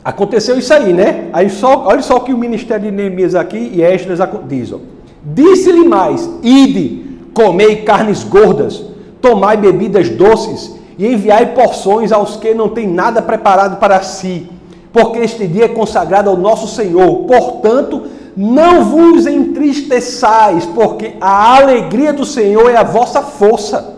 Aconteceu 0.05 0.57
isso 0.57 0.73
aí, 0.73 0.93
né? 0.93 1.29
Aí 1.33 1.49
só, 1.49 1.83
olha 1.85 2.01
só 2.01 2.15
o 2.15 2.21
que 2.21 2.33
o 2.33 2.37
ministério 2.37 2.89
de 2.89 2.95
Neemias 2.95 3.35
aqui 3.35 3.57
e 3.57 3.81
Esdras 3.81 4.19
diz. 4.47 4.73
Disse-lhe 5.21 5.85
mais: 5.85 6.29
Ide, 6.41 7.19
comei 7.33 7.83
carnes 7.83 8.23
gordas, 8.23 8.81
tomai 9.19 9.57
bebidas 9.57 10.07
doces 10.07 10.79
e 10.97 11.07
enviai 11.07 11.53
porções 11.53 12.13
aos 12.13 12.37
que 12.37 12.53
não 12.53 12.69
têm 12.69 12.87
nada 12.87 13.21
preparado 13.21 13.81
para 13.81 14.01
si, 14.01 14.49
porque 14.93 15.19
este 15.19 15.45
dia 15.45 15.65
é 15.65 15.67
consagrado 15.67 16.29
ao 16.29 16.37
nosso 16.37 16.73
Senhor. 16.73 17.25
Portanto, 17.25 18.15
não 18.37 18.85
vos 18.85 19.25
entristeçais, 19.25 20.63
porque 20.67 21.15
a 21.19 21.57
alegria 21.57 22.13
do 22.13 22.23
Senhor 22.23 22.69
é 22.69 22.77
a 22.77 22.83
vossa 22.83 23.23
força. 23.23 23.97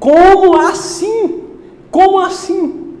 Como 0.00 0.58
assim? 0.58 1.42
Como 1.90 2.18
assim? 2.18 2.94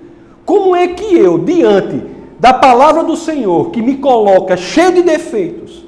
Como 0.44 0.76
é 0.76 0.88
que 0.88 1.16
eu, 1.16 1.38
diante 1.38 2.02
da 2.38 2.52
palavra 2.52 3.02
do 3.02 3.16
Senhor, 3.16 3.70
que 3.70 3.80
me 3.80 3.96
coloca 3.96 4.58
cheio 4.58 4.92
de 4.92 5.02
defeitos, 5.02 5.82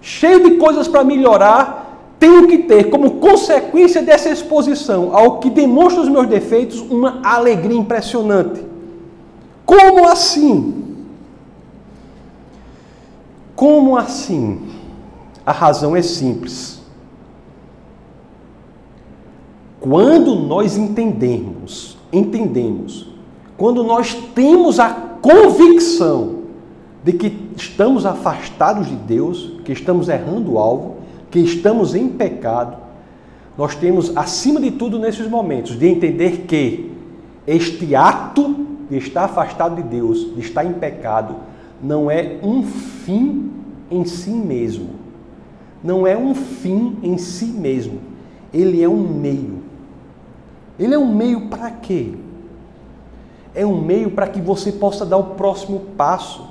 cheio 0.00 0.42
de 0.42 0.56
coisas 0.56 0.88
para 0.88 1.04
melhorar, 1.04 2.16
tenho 2.18 2.48
que 2.48 2.58
ter 2.58 2.90
como 2.90 3.12
consequência 3.12 4.02
dessa 4.02 4.28
exposição 4.28 5.10
ao 5.12 5.38
que 5.38 5.48
demonstra 5.48 6.02
os 6.02 6.08
meus 6.08 6.26
defeitos 6.26 6.80
uma 6.80 7.20
alegria 7.22 7.78
impressionante? 7.78 8.60
Como 9.64 10.08
assim? 10.08 10.91
Como 13.62 13.96
assim? 13.96 14.58
A 15.46 15.52
razão 15.52 15.94
é 15.94 16.02
simples. 16.02 16.82
Quando 19.78 20.34
nós 20.34 20.76
entendemos, 20.76 21.96
entendemos, 22.12 23.06
quando 23.56 23.84
nós 23.84 24.14
temos 24.34 24.80
a 24.80 24.90
convicção 24.90 26.40
de 27.04 27.12
que 27.12 27.50
estamos 27.56 28.04
afastados 28.04 28.88
de 28.88 28.96
Deus, 28.96 29.52
que 29.64 29.70
estamos 29.70 30.08
errando 30.08 30.54
o 30.54 30.58
alvo, 30.58 30.96
que 31.30 31.38
estamos 31.38 31.94
em 31.94 32.08
pecado, 32.08 32.78
nós 33.56 33.76
temos, 33.76 34.16
acima 34.16 34.60
de 34.60 34.72
tudo, 34.72 34.98
nesses 34.98 35.28
momentos, 35.28 35.78
de 35.78 35.86
entender 35.86 36.46
que 36.48 36.90
este 37.46 37.94
ato 37.94 38.56
de 38.90 38.98
estar 38.98 39.22
afastado 39.22 39.76
de 39.76 39.82
Deus, 39.84 40.34
de 40.34 40.40
estar 40.40 40.64
em 40.64 40.72
pecado, 40.72 41.36
não 41.80 42.10
é 42.10 42.38
um 42.42 42.64
fim 42.64 43.51
em 43.92 44.04
si 44.04 44.30
mesmo. 44.30 44.90
Não 45.84 46.06
é 46.06 46.16
um 46.16 46.34
fim 46.34 46.96
em 47.02 47.18
si 47.18 47.46
mesmo. 47.46 48.00
Ele 48.52 48.82
é 48.82 48.88
um 48.88 49.02
meio. 49.02 49.62
Ele 50.78 50.94
é 50.94 50.98
um 50.98 51.14
meio 51.14 51.48
para 51.48 51.70
quê? 51.70 52.14
É 53.54 53.66
um 53.66 53.80
meio 53.80 54.10
para 54.10 54.26
que 54.26 54.40
você 54.40 54.72
possa 54.72 55.04
dar 55.04 55.18
o 55.18 55.34
próximo 55.34 55.80
passo, 55.96 56.48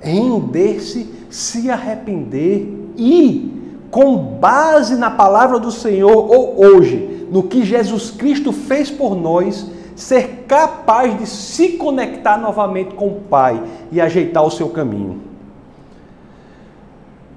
render-se, 0.00 1.12
se 1.28 1.68
arrepender 1.68 2.92
e, 2.96 3.52
com 3.90 4.16
base 4.16 4.94
na 4.94 5.10
palavra 5.10 5.58
do 5.58 5.72
Senhor, 5.72 6.30
ou 6.30 6.64
hoje, 6.64 7.26
no 7.30 7.42
que 7.42 7.64
Jesus 7.64 8.10
Cristo 8.12 8.52
fez 8.52 8.90
por 8.90 9.16
nós, 9.16 9.68
ser 9.96 10.44
capaz 10.46 11.18
de 11.18 11.26
se 11.26 11.70
conectar 11.70 12.38
novamente 12.38 12.94
com 12.94 13.08
o 13.08 13.20
Pai 13.22 13.60
e 13.90 14.00
ajeitar 14.00 14.44
o 14.44 14.50
seu 14.50 14.68
caminho. 14.68 15.20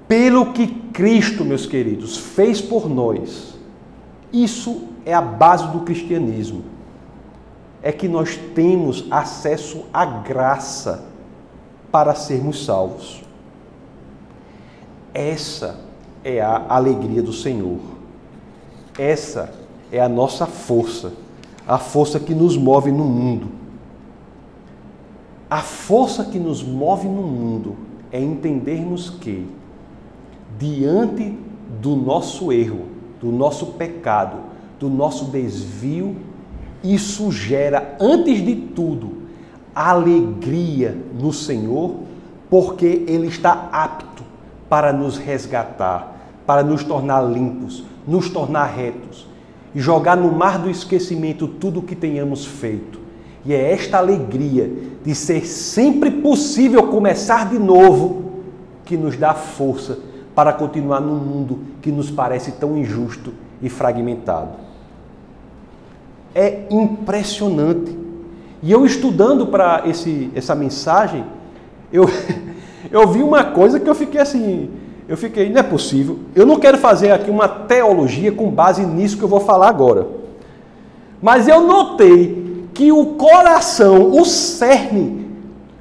Pelo 0.08 0.52
que 0.52 0.66
Cristo, 0.66 1.44
meus 1.44 1.66
queridos, 1.66 2.16
fez 2.16 2.60
por 2.60 2.88
nós, 2.88 3.58
isso 4.32 4.88
é 5.04 5.14
a 5.14 5.20
base 5.20 5.68
do 5.68 5.80
cristianismo. 5.80 6.64
É 7.82 7.92
que 7.92 8.08
nós 8.08 8.36
temos 8.54 9.04
acesso 9.10 9.84
à 9.92 10.04
graça 10.04 11.04
para 11.92 12.14
sermos 12.14 12.64
salvos. 12.64 13.22
Essa 15.14 15.78
é 16.24 16.40
a 16.40 16.66
alegria 16.68 17.22
do 17.22 17.32
Senhor. 17.32 17.78
Essa 18.98 19.52
é 19.92 20.00
a 20.00 20.08
nossa 20.08 20.46
força, 20.46 21.12
a 21.66 21.78
força 21.78 22.18
que 22.18 22.34
nos 22.34 22.56
move 22.56 22.90
no 22.90 23.04
mundo. 23.04 23.48
A 25.48 25.62
força 25.62 26.24
que 26.24 26.38
nos 26.38 26.62
move 26.62 27.08
no 27.08 27.22
mundo 27.22 27.76
é 28.12 28.20
entendermos 28.20 29.08
que, 29.08 29.46
diante 30.58 31.38
do 31.80 31.94
nosso 31.94 32.52
erro, 32.52 32.86
do 33.20 33.30
nosso 33.30 33.66
pecado, 33.66 34.38
do 34.78 34.88
nosso 34.88 35.26
desvio, 35.26 36.16
isso 36.82 37.30
gera, 37.30 37.96
antes 38.00 38.44
de 38.44 38.54
tudo, 38.54 39.22
alegria 39.74 40.96
no 41.18 41.32
Senhor, 41.32 41.96
porque 42.50 43.04
Ele 43.06 43.28
está 43.28 43.68
apto 43.72 44.22
para 44.68 44.92
nos 44.92 45.16
resgatar, 45.16 46.16
para 46.46 46.62
nos 46.62 46.82
tornar 46.82 47.22
limpos, 47.22 47.84
nos 48.06 48.28
tornar 48.28 48.66
retos 48.66 49.26
e 49.74 49.80
jogar 49.80 50.16
no 50.16 50.32
mar 50.32 50.58
do 50.58 50.70
esquecimento 50.70 51.46
tudo 51.46 51.80
o 51.80 51.82
que 51.82 51.94
tenhamos 51.94 52.44
feito. 52.44 52.98
E 53.44 53.52
é 53.52 53.72
esta 53.72 53.98
alegria 53.98 54.70
de 55.04 55.14
ser 55.14 55.46
sempre 55.46 56.10
possível 56.10 56.88
começar 56.88 57.48
de 57.48 57.58
novo 57.58 58.42
que 58.84 58.96
nos 58.96 59.16
dá 59.16 59.34
força 59.34 60.07
para 60.38 60.52
continuar 60.52 61.00
num 61.00 61.16
mundo 61.16 61.58
que 61.82 61.90
nos 61.90 62.12
parece 62.12 62.52
tão 62.52 62.78
injusto 62.78 63.34
e 63.60 63.68
fragmentado 63.68 64.68
é 66.32 66.62
impressionante. 66.70 67.98
E 68.62 68.70
eu 68.70 68.86
estudando 68.86 69.48
para 69.48 69.82
essa 70.36 70.54
mensagem, 70.54 71.24
eu, 71.92 72.04
eu 72.88 73.08
vi 73.08 73.20
uma 73.20 73.46
coisa 73.46 73.80
que 73.80 73.90
eu 73.90 73.96
fiquei 73.96 74.20
assim, 74.20 74.70
eu 75.08 75.16
fiquei, 75.16 75.50
não 75.50 75.58
é 75.58 75.62
possível. 75.64 76.20
Eu 76.36 76.46
não 76.46 76.60
quero 76.60 76.78
fazer 76.78 77.10
aqui 77.10 77.28
uma 77.28 77.48
teologia 77.48 78.30
com 78.30 78.48
base 78.48 78.86
nisso 78.86 79.18
que 79.18 79.24
eu 79.24 79.28
vou 79.28 79.40
falar 79.40 79.68
agora. 79.68 80.06
Mas 81.20 81.48
eu 81.48 81.62
notei 81.62 82.68
que 82.72 82.92
o 82.92 83.06
coração, 83.14 84.12
o 84.12 84.24
cerne 84.24 85.26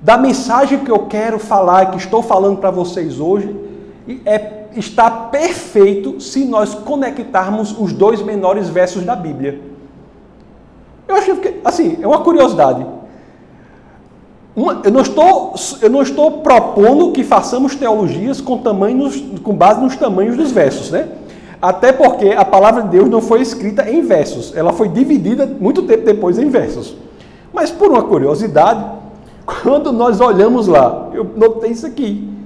da 0.01 0.17
mensagem 0.17 0.79
que 0.79 0.89
eu 0.89 1.05
quero 1.05 1.37
falar, 1.37 1.91
que 1.91 1.97
estou 1.97 2.23
falando 2.23 2.57
para 2.57 2.71
vocês 2.71 3.19
hoje, 3.19 3.67
é, 4.25 4.65
está 4.75 5.09
perfeito 5.09 6.21
se 6.21 6.45
nós 6.45 6.73
conectarmos 6.73 7.75
os 7.77 7.91
dois 7.91 8.21
menores 8.21 8.69
versos 8.69 9.03
da 9.03 9.15
Bíblia. 9.15 9.59
Eu 11.07 11.15
acho 11.15 11.35
que, 11.37 11.55
assim, 11.63 11.97
é 12.01 12.07
uma 12.07 12.19
curiosidade. 12.19 12.85
Uma, 14.55 14.81
eu, 14.83 14.91
não 14.91 15.01
estou, 15.01 15.53
eu 15.81 15.89
não 15.89 16.01
estou 16.01 16.41
propondo 16.41 17.11
que 17.11 17.23
façamos 17.23 17.75
teologias 17.75 18.41
com, 18.41 18.57
tamanhos, 18.57 19.23
com 19.43 19.53
base 19.53 19.79
nos 19.79 19.95
tamanhos 19.95 20.35
dos 20.35 20.51
versos, 20.51 20.89
né? 20.89 21.09
Até 21.61 21.91
porque 21.91 22.29
a 22.29 22.45
palavra 22.45 22.83
de 22.83 22.89
Deus 22.89 23.09
não 23.09 23.21
foi 23.21 23.41
escrita 23.41 23.89
em 23.89 24.01
versos, 24.01 24.55
ela 24.55 24.73
foi 24.73 24.89
dividida 24.89 25.45
muito 25.45 25.83
tempo 25.83 26.05
depois 26.05 26.37
em 26.37 26.49
versos. 26.49 26.95
Mas 27.53 27.71
por 27.71 27.89
uma 27.89 28.03
curiosidade, 28.03 28.83
quando 29.63 29.91
nós 29.91 30.19
olhamos 30.19 30.67
lá, 30.67 31.09
eu 31.13 31.23
notei 31.35 31.71
isso 31.71 31.85
aqui. 31.85 32.36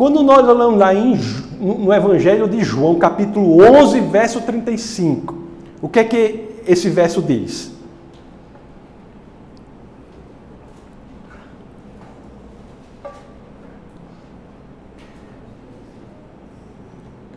Quando 0.00 0.22
nós 0.22 0.48
olhamos 0.48 0.78
lá 0.78 0.94
em, 0.94 1.14
no 1.60 1.92
Evangelho 1.92 2.48
de 2.48 2.64
João, 2.64 2.94
capítulo 2.94 3.62
11, 3.62 4.00
verso 4.00 4.40
35, 4.40 5.34
o 5.82 5.90
que 5.90 5.98
é 5.98 6.04
que 6.04 6.44
esse 6.66 6.88
verso 6.88 7.20
diz? 7.20 7.70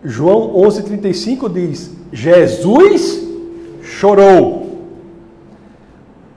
João 0.01 0.53
11:35 0.53 1.51
diz: 1.51 1.91
Jesus 2.13 3.27
chorou. 3.81 4.87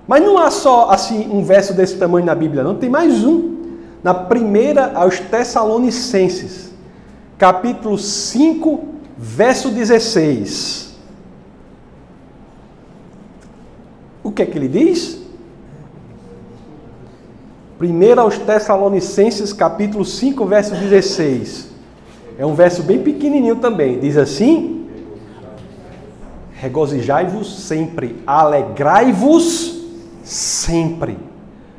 Mas 0.08 0.24
não 0.24 0.38
há 0.38 0.50
só 0.50 0.90
assim 0.90 1.28
um 1.30 1.44
verso 1.44 1.72
desse 1.72 1.96
tamanho 1.96 2.26
na 2.26 2.34
Bíblia, 2.34 2.64
não, 2.64 2.74
tem 2.74 2.90
mais 2.90 3.22
um. 3.22 3.55
Na 4.06 4.14
primeira 4.14 4.92
aos 4.94 5.18
Tessalonicenses, 5.18 6.72
capítulo 7.36 7.98
5, 7.98 8.84
verso 9.18 9.68
16. 9.68 10.94
O 14.22 14.30
que 14.30 14.42
é 14.42 14.46
que 14.46 14.56
ele 14.56 14.68
diz? 14.68 15.18
Primeiro 17.80 18.20
aos 18.20 18.38
Tessalonicenses, 18.38 19.52
capítulo 19.52 20.04
5, 20.04 20.46
verso 20.46 20.76
16. 20.76 21.70
É 22.38 22.46
um 22.46 22.54
verso 22.54 22.84
bem 22.84 23.02
pequenininho 23.02 23.56
também. 23.56 23.98
Diz 23.98 24.16
assim: 24.16 24.88
Regozijai-vos 26.52 27.58
sempre, 27.58 28.22
alegrai-vos 28.24 29.82
sempre. 30.22 31.18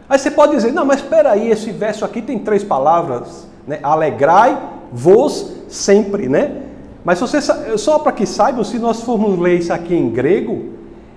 Aí 0.09 0.17
você 0.17 0.31
pode 0.31 0.55
dizer: 0.55 0.71
Não, 0.71 0.85
mas 0.85 1.01
espera 1.01 1.31
aí, 1.31 1.49
esse 1.49 1.71
verso 1.71 2.05
aqui 2.05 2.21
tem 2.21 2.39
três 2.39 2.63
palavras, 2.63 3.47
né? 3.67 3.79
Alegrai-vos 3.83 5.53
sempre, 5.67 6.29
né? 6.29 6.63
Mas 7.03 7.19
você, 7.19 7.39
só 7.77 7.99
para 7.99 8.11
que 8.11 8.25
saibam, 8.25 8.63
se 8.63 8.77
nós 8.77 9.01
formos 9.01 9.39
ler 9.39 9.59
isso 9.59 9.71
aqui 9.71 9.95
em 9.95 10.09
grego, 10.09 10.73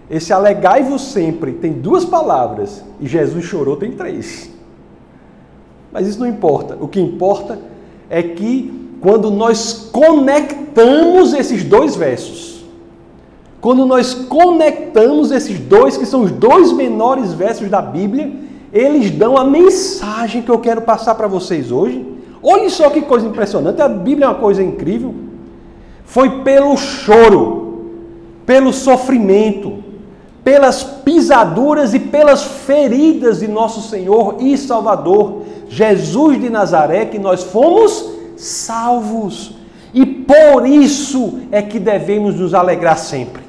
esse 0.08 0.32
alegai-vos 0.32 1.02
sempre 1.02 1.52
tem 1.52 1.72
duas 1.72 2.04
palavras 2.04 2.84
e 3.00 3.06
Jesus 3.06 3.44
chorou 3.44 3.76
tem 3.76 3.92
três. 3.92 4.50
Mas 5.92 6.06
isso 6.06 6.20
não 6.20 6.26
importa. 6.26 6.76
O 6.80 6.86
que 6.86 7.00
importa 7.00 7.58
é 8.08 8.22
que 8.22 8.96
quando 9.00 9.30
nós 9.30 9.88
conectamos 9.92 11.32
esses 11.32 11.64
dois 11.64 11.96
versos, 11.96 12.64
quando 13.60 13.84
nós 13.84 14.14
conectamos 14.14 15.30
esses 15.30 15.58
dois, 15.58 15.96
que 15.96 16.06
são 16.06 16.22
os 16.22 16.30
dois 16.30 16.72
menores 16.72 17.32
versos 17.32 17.68
da 17.68 17.82
Bíblia, 17.82 18.32
eles 18.72 19.10
dão 19.10 19.36
a 19.36 19.44
mensagem 19.44 20.42
que 20.42 20.50
eu 20.50 20.58
quero 20.58 20.82
passar 20.82 21.14
para 21.14 21.26
vocês 21.26 21.72
hoje. 21.72 22.06
Olhe 22.42 22.70
só 22.70 22.88
que 22.90 23.02
coisa 23.02 23.26
impressionante, 23.26 23.82
a 23.82 23.88
Bíblia 23.88 24.26
é 24.26 24.28
uma 24.28 24.38
coisa 24.38 24.62
incrível. 24.62 25.14
Foi 26.04 26.42
pelo 26.42 26.76
choro, 26.76 27.84
pelo 28.46 28.72
sofrimento, 28.72 29.82
pelas 30.42 30.82
pisaduras 30.82 31.94
e 31.94 31.98
pelas 31.98 32.42
feridas 32.42 33.40
de 33.40 33.48
nosso 33.48 33.88
Senhor 33.88 34.36
e 34.40 34.56
Salvador 34.56 35.42
Jesus 35.68 36.40
de 36.40 36.50
Nazaré 36.50 37.04
que 37.04 37.18
nós 37.18 37.44
fomos 37.44 38.10
salvos. 38.36 39.54
E 39.92 40.04
por 40.04 40.66
isso 40.66 41.40
é 41.50 41.62
que 41.62 41.78
devemos 41.78 42.34
nos 42.36 42.54
alegrar 42.54 42.98
sempre. 42.98 43.42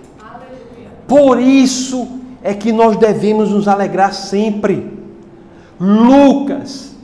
Por 1.07 1.39
isso 1.39 2.07
é 2.43 2.53
que 2.53 2.71
nós 2.71 2.95
devemos 2.97 3.49
nos 3.49 3.67
alegrar 3.67 4.13
sempre. 4.13 5.00
Lucas, 5.83 6.95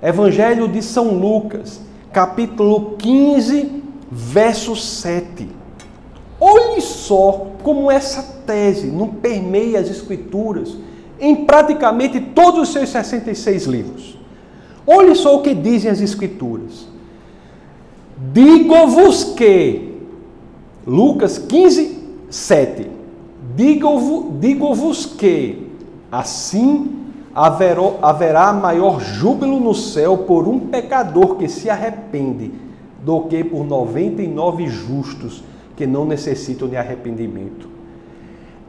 Evangelho 0.00 0.68
de 0.68 0.80
São 0.80 1.18
Lucas, 1.18 1.80
capítulo 2.12 2.94
15, 2.98 3.82
verso 4.08 4.76
7. 4.76 5.48
Olhe 6.38 6.80
só 6.80 7.48
como 7.64 7.90
essa 7.90 8.22
tese 8.46 8.86
não 8.86 9.08
permeia 9.08 9.80
as 9.80 9.90
Escrituras 9.90 10.76
em 11.18 11.34
praticamente 11.34 12.20
todos 12.20 12.68
os 12.68 12.72
seus 12.72 12.90
66 12.90 13.64
livros. 13.64 14.16
Olhe 14.86 15.16
só 15.16 15.34
o 15.34 15.42
que 15.42 15.52
dizem 15.52 15.90
as 15.90 16.00
Escrituras. 16.00 16.86
Digo-vos 18.32 19.24
que, 19.24 19.96
Lucas 20.86 21.38
15, 21.38 21.98
7. 22.30 22.88
Digo-vos 23.56 24.38
digo 24.38 24.72
que, 25.18 25.66
assim 26.12 27.05
haverá 27.36 28.50
maior 28.50 28.98
júbilo 28.98 29.60
no 29.60 29.74
céu 29.74 30.18
por 30.18 30.48
um 30.48 30.58
pecador 30.58 31.36
que 31.36 31.48
se 31.48 31.68
arrepende 31.68 32.50
do 33.02 33.22
que 33.22 33.44
por 33.44 33.62
99 33.62 34.66
justos 34.68 35.44
que 35.76 35.86
não 35.86 36.06
necessitam 36.06 36.66
de 36.66 36.76
arrependimento. 36.76 37.68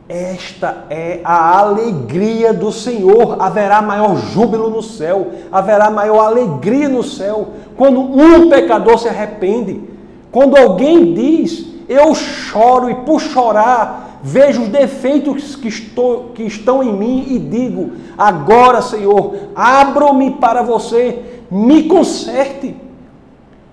Esta 0.10 0.86
é 0.89 1.21
a 1.23 1.60
alegria 1.60 2.53
do 2.53 2.71
Senhor. 2.71 3.38
Haverá 3.41 3.82
maior 3.82 4.17
júbilo 4.17 4.69
no 4.69 4.84
céu, 4.84 5.32
haverá 5.49 5.89
maior 5.89 6.25
alegria 6.25 6.89
no 6.89 7.03
céu 7.03 7.47
quando 7.75 8.01
um 8.01 8.49
pecador 8.49 8.99
se 8.99 9.08
arrepende. 9.08 9.82
Quando 10.30 10.58
alguém 10.58 11.13
diz, 11.13 11.65
eu 11.88 12.13
choro 12.13 12.89
e 12.89 12.95
por 12.95 13.21
chorar 13.21 14.07
vejo 14.23 14.63
os 14.63 14.69
defeitos 14.69 15.56
que, 15.56 15.67
estou, 15.67 16.32
que 16.34 16.43
estão 16.43 16.84
em 16.84 16.93
mim 16.93 17.25
e 17.30 17.39
digo: 17.39 17.91
agora, 18.17 18.82
Senhor, 18.82 19.36
abro-me 19.56 20.32
para 20.32 20.62
você, 20.62 21.41
me 21.49 21.84
conserte. 21.84 22.75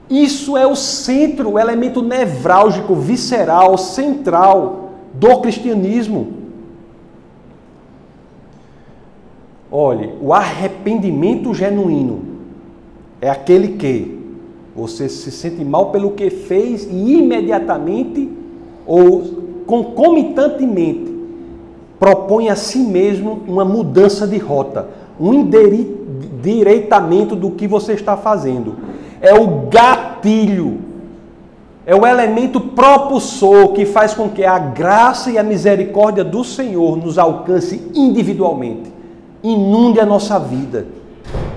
Isso 0.08 0.56
é 0.56 0.66
o 0.66 0.76
centro, 0.76 1.52
o 1.52 1.58
elemento 1.58 2.02
nevrálgico, 2.02 2.94
visceral, 2.94 3.78
central 3.78 4.90
do 5.14 5.40
cristianismo. 5.40 6.44
Olhe, 9.70 10.14
o 10.20 10.32
arrependimento 10.32 11.52
genuíno 11.52 12.22
é 13.20 13.28
aquele 13.28 13.76
que 13.76 14.20
você 14.76 15.08
se 15.08 15.30
sente 15.30 15.64
mal 15.64 15.90
pelo 15.90 16.12
que 16.12 16.30
fez 16.30 16.84
e 16.84 17.14
imediatamente 17.14 18.28
ou 18.86 19.43
concomitantemente, 19.66 21.12
propõe 21.98 22.48
a 22.48 22.56
si 22.56 22.78
mesmo 22.78 23.42
uma 23.46 23.64
mudança 23.64 24.26
de 24.26 24.38
rota, 24.38 24.88
um 25.18 25.32
endireitamento 25.32 27.36
do 27.36 27.52
que 27.52 27.66
você 27.66 27.92
está 27.92 28.16
fazendo. 28.16 28.76
É 29.20 29.34
o 29.34 29.68
gatilho, 29.68 30.78
é 31.86 31.94
o 31.94 32.06
elemento 32.06 32.60
propulsor 32.60 33.72
que 33.72 33.86
faz 33.86 34.14
com 34.14 34.28
que 34.28 34.44
a 34.44 34.58
graça 34.58 35.30
e 35.30 35.38
a 35.38 35.42
misericórdia 35.42 36.24
do 36.24 36.44
Senhor 36.44 36.96
nos 36.96 37.18
alcance 37.18 37.90
individualmente, 37.94 38.92
inunde 39.42 40.00
a 40.00 40.06
nossa 40.06 40.38
vida 40.38 40.86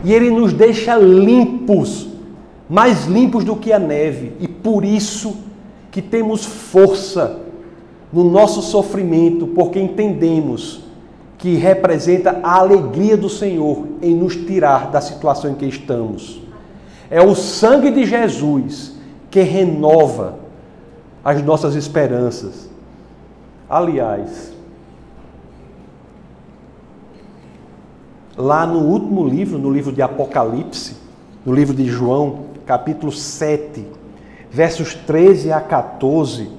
e 0.04 0.14
Ele 0.14 0.30
nos 0.30 0.54
deixa 0.54 0.96
limpos, 0.96 2.08
mais 2.70 3.06
limpos 3.06 3.44
do 3.44 3.56
que 3.56 3.72
a 3.72 3.80
neve, 3.80 4.34
e 4.40 4.48
por 4.48 4.86
isso 4.86 5.38
que 5.92 6.02
temos 6.02 6.46
força 6.46 7.40
no 8.12 8.24
nosso 8.24 8.62
sofrimento, 8.62 9.48
porque 9.48 9.80
entendemos 9.80 10.82
que 11.38 11.56
representa 11.56 12.40
a 12.42 12.56
alegria 12.56 13.16
do 13.16 13.30
Senhor 13.30 13.86
em 14.02 14.16
nos 14.16 14.36
tirar 14.36 14.90
da 14.90 15.02
situação 15.02 15.52
em 15.52 15.56
que 15.56 15.66
estamos. 15.66 16.42
É 17.10 17.22
o 17.22 17.36
sangue 17.36 17.92
de 17.92 18.06
Jesus 18.06 18.96
que 19.30 19.42
renova 19.42 20.40
as 21.24 21.42
nossas 21.44 21.76
esperanças. 21.76 22.70
Aliás, 23.70 24.54
lá 28.36 28.66
no 28.66 28.80
último 28.80 29.28
livro, 29.28 29.60
no 29.60 29.72
livro 29.72 29.92
de 29.92 30.02
Apocalipse, 30.02 30.96
no 31.46 31.54
livro 31.54 31.74
de 31.76 31.86
João, 31.86 32.46
capítulo 32.66 33.12
7, 33.12 33.86
versos 34.50 34.94
13 34.94 35.52
a 35.52 35.60
14, 35.60 36.50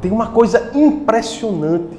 tem 0.00 0.10
uma 0.10 0.28
coisa 0.28 0.70
impressionante. 0.74 1.98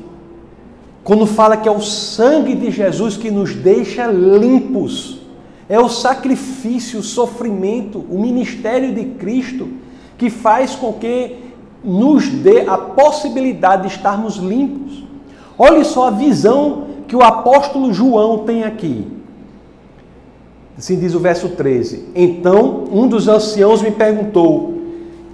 Quando 1.03 1.25
fala 1.25 1.57
que 1.57 1.67
é 1.67 1.71
o 1.71 1.81
sangue 1.81 2.55
de 2.55 2.71
Jesus 2.71 3.17
que 3.17 3.31
nos 3.31 3.55
deixa 3.55 4.07
limpos, 4.07 5.19
é 5.67 5.79
o 5.79 5.89
sacrifício, 5.89 6.99
o 6.99 7.03
sofrimento, 7.03 8.03
o 8.09 8.19
ministério 8.19 8.93
de 8.93 9.05
Cristo 9.05 9.67
que 10.17 10.29
faz 10.29 10.75
com 10.75 10.93
que 10.93 11.37
nos 11.83 12.27
dê 12.27 12.61
a 12.67 12.77
possibilidade 12.77 13.83
de 13.83 13.87
estarmos 13.87 14.35
limpos. 14.35 15.03
Olhe 15.57 15.85
só 15.85 16.07
a 16.07 16.11
visão 16.11 16.87
que 17.07 17.15
o 17.15 17.23
apóstolo 17.23 17.93
João 17.93 18.39
tem 18.39 18.63
aqui. 18.63 19.07
Assim 20.77 20.99
diz 20.99 21.13
o 21.13 21.19
verso 21.19 21.49
13: 21.49 22.09
Então 22.15 22.85
um 22.91 23.07
dos 23.07 23.27
anciãos 23.27 23.81
me 23.81 23.91
perguntou: 23.91 24.78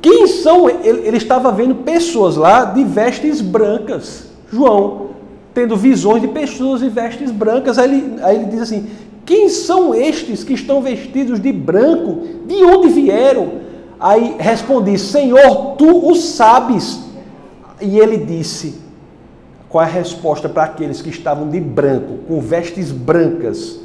quem 0.01 0.27
são? 0.27 0.69
Ele, 0.69 1.07
ele 1.07 1.17
estava 1.17 1.51
vendo 1.51 1.75
pessoas 1.75 2.35
lá 2.35 2.65
de 2.65 2.83
vestes 2.83 3.41
brancas. 3.41 4.27
João, 4.51 5.09
tendo 5.53 5.75
visões 5.75 6.21
de 6.21 6.27
pessoas 6.27 6.81
de 6.81 6.89
vestes 6.89 7.31
brancas. 7.31 7.79
Aí 7.79 7.89
ele, 7.89 8.23
aí 8.23 8.35
ele 8.35 8.45
diz 8.45 8.61
assim: 8.61 8.87
Quem 9.25 9.49
são 9.49 9.95
estes 9.95 10.43
que 10.43 10.53
estão 10.53 10.81
vestidos 10.81 11.39
de 11.39 11.51
branco? 11.51 12.21
De 12.45 12.63
onde 12.63 12.89
vieram? 12.89 13.65
Aí 13.99 14.35
respondi: 14.37 14.97
Senhor, 14.97 15.75
tu 15.77 16.09
o 16.09 16.15
sabes. 16.15 16.99
E 17.81 17.99
ele 17.99 18.17
disse: 18.17 18.79
Qual 19.69 19.83
é 19.83 19.87
a 19.87 19.89
resposta 19.89 20.47
para 20.47 20.63
aqueles 20.63 21.01
que 21.01 21.09
estavam 21.09 21.49
de 21.49 21.59
branco, 21.59 22.19
com 22.27 22.39
vestes 22.39 22.91
brancas? 22.91 23.79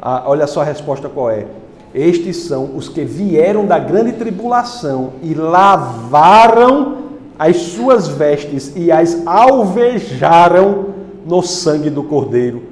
Ah, 0.00 0.24
olha 0.26 0.46
só 0.46 0.62
a 0.62 0.64
resposta 0.64 1.08
qual 1.08 1.30
é. 1.30 1.46
Estes 1.94 2.38
são 2.38 2.74
os 2.74 2.88
que 2.88 3.04
vieram 3.04 3.64
da 3.66 3.78
grande 3.78 4.12
tribulação 4.14 5.12
e 5.22 5.32
lavaram 5.32 7.04
as 7.38 7.56
suas 7.56 8.08
vestes 8.08 8.72
e 8.74 8.90
as 8.90 9.24
alvejaram 9.24 10.86
no 11.24 11.40
sangue 11.40 11.90
do 11.90 12.02
Cordeiro. 12.02 12.62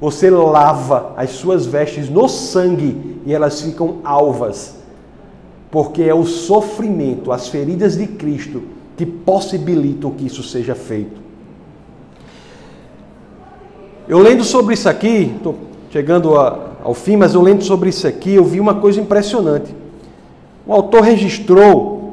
Você 0.00 0.30
lava 0.30 1.12
as 1.14 1.30
suas 1.30 1.66
vestes 1.66 2.08
no 2.08 2.26
sangue 2.26 3.20
e 3.26 3.34
elas 3.34 3.60
ficam 3.60 3.98
alvas, 4.02 4.76
porque 5.70 6.02
é 6.02 6.14
o 6.14 6.24
sofrimento, 6.24 7.32
as 7.32 7.48
feridas 7.48 7.96
de 7.98 8.06
Cristo 8.06 8.62
que 8.96 9.04
possibilitam 9.04 10.10
que 10.10 10.26
isso 10.26 10.42
seja 10.42 10.74
feito. 10.74 11.20
Eu 14.08 14.18
lendo 14.18 14.44
sobre 14.44 14.74
isso 14.74 14.88
aqui, 14.88 15.32
estou 15.36 15.54
chegando 15.90 16.38
a, 16.38 16.73
ao 16.84 16.92
fim, 16.92 17.16
mas 17.16 17.32
eu 17.32 17.40
lendo 17.40 17.64
sobre 17.64 17.88
isso 17.88 18.06
aqui, 18.06 18.34
eu 18.34 18.44
vi 18.44 18.60
uma 18.60 18.74
coisa 18.74 19.00
impressionante. 19.00 19.74
O 20.66 20.72
autor 20.72 21.00
registrou 21.00 22.12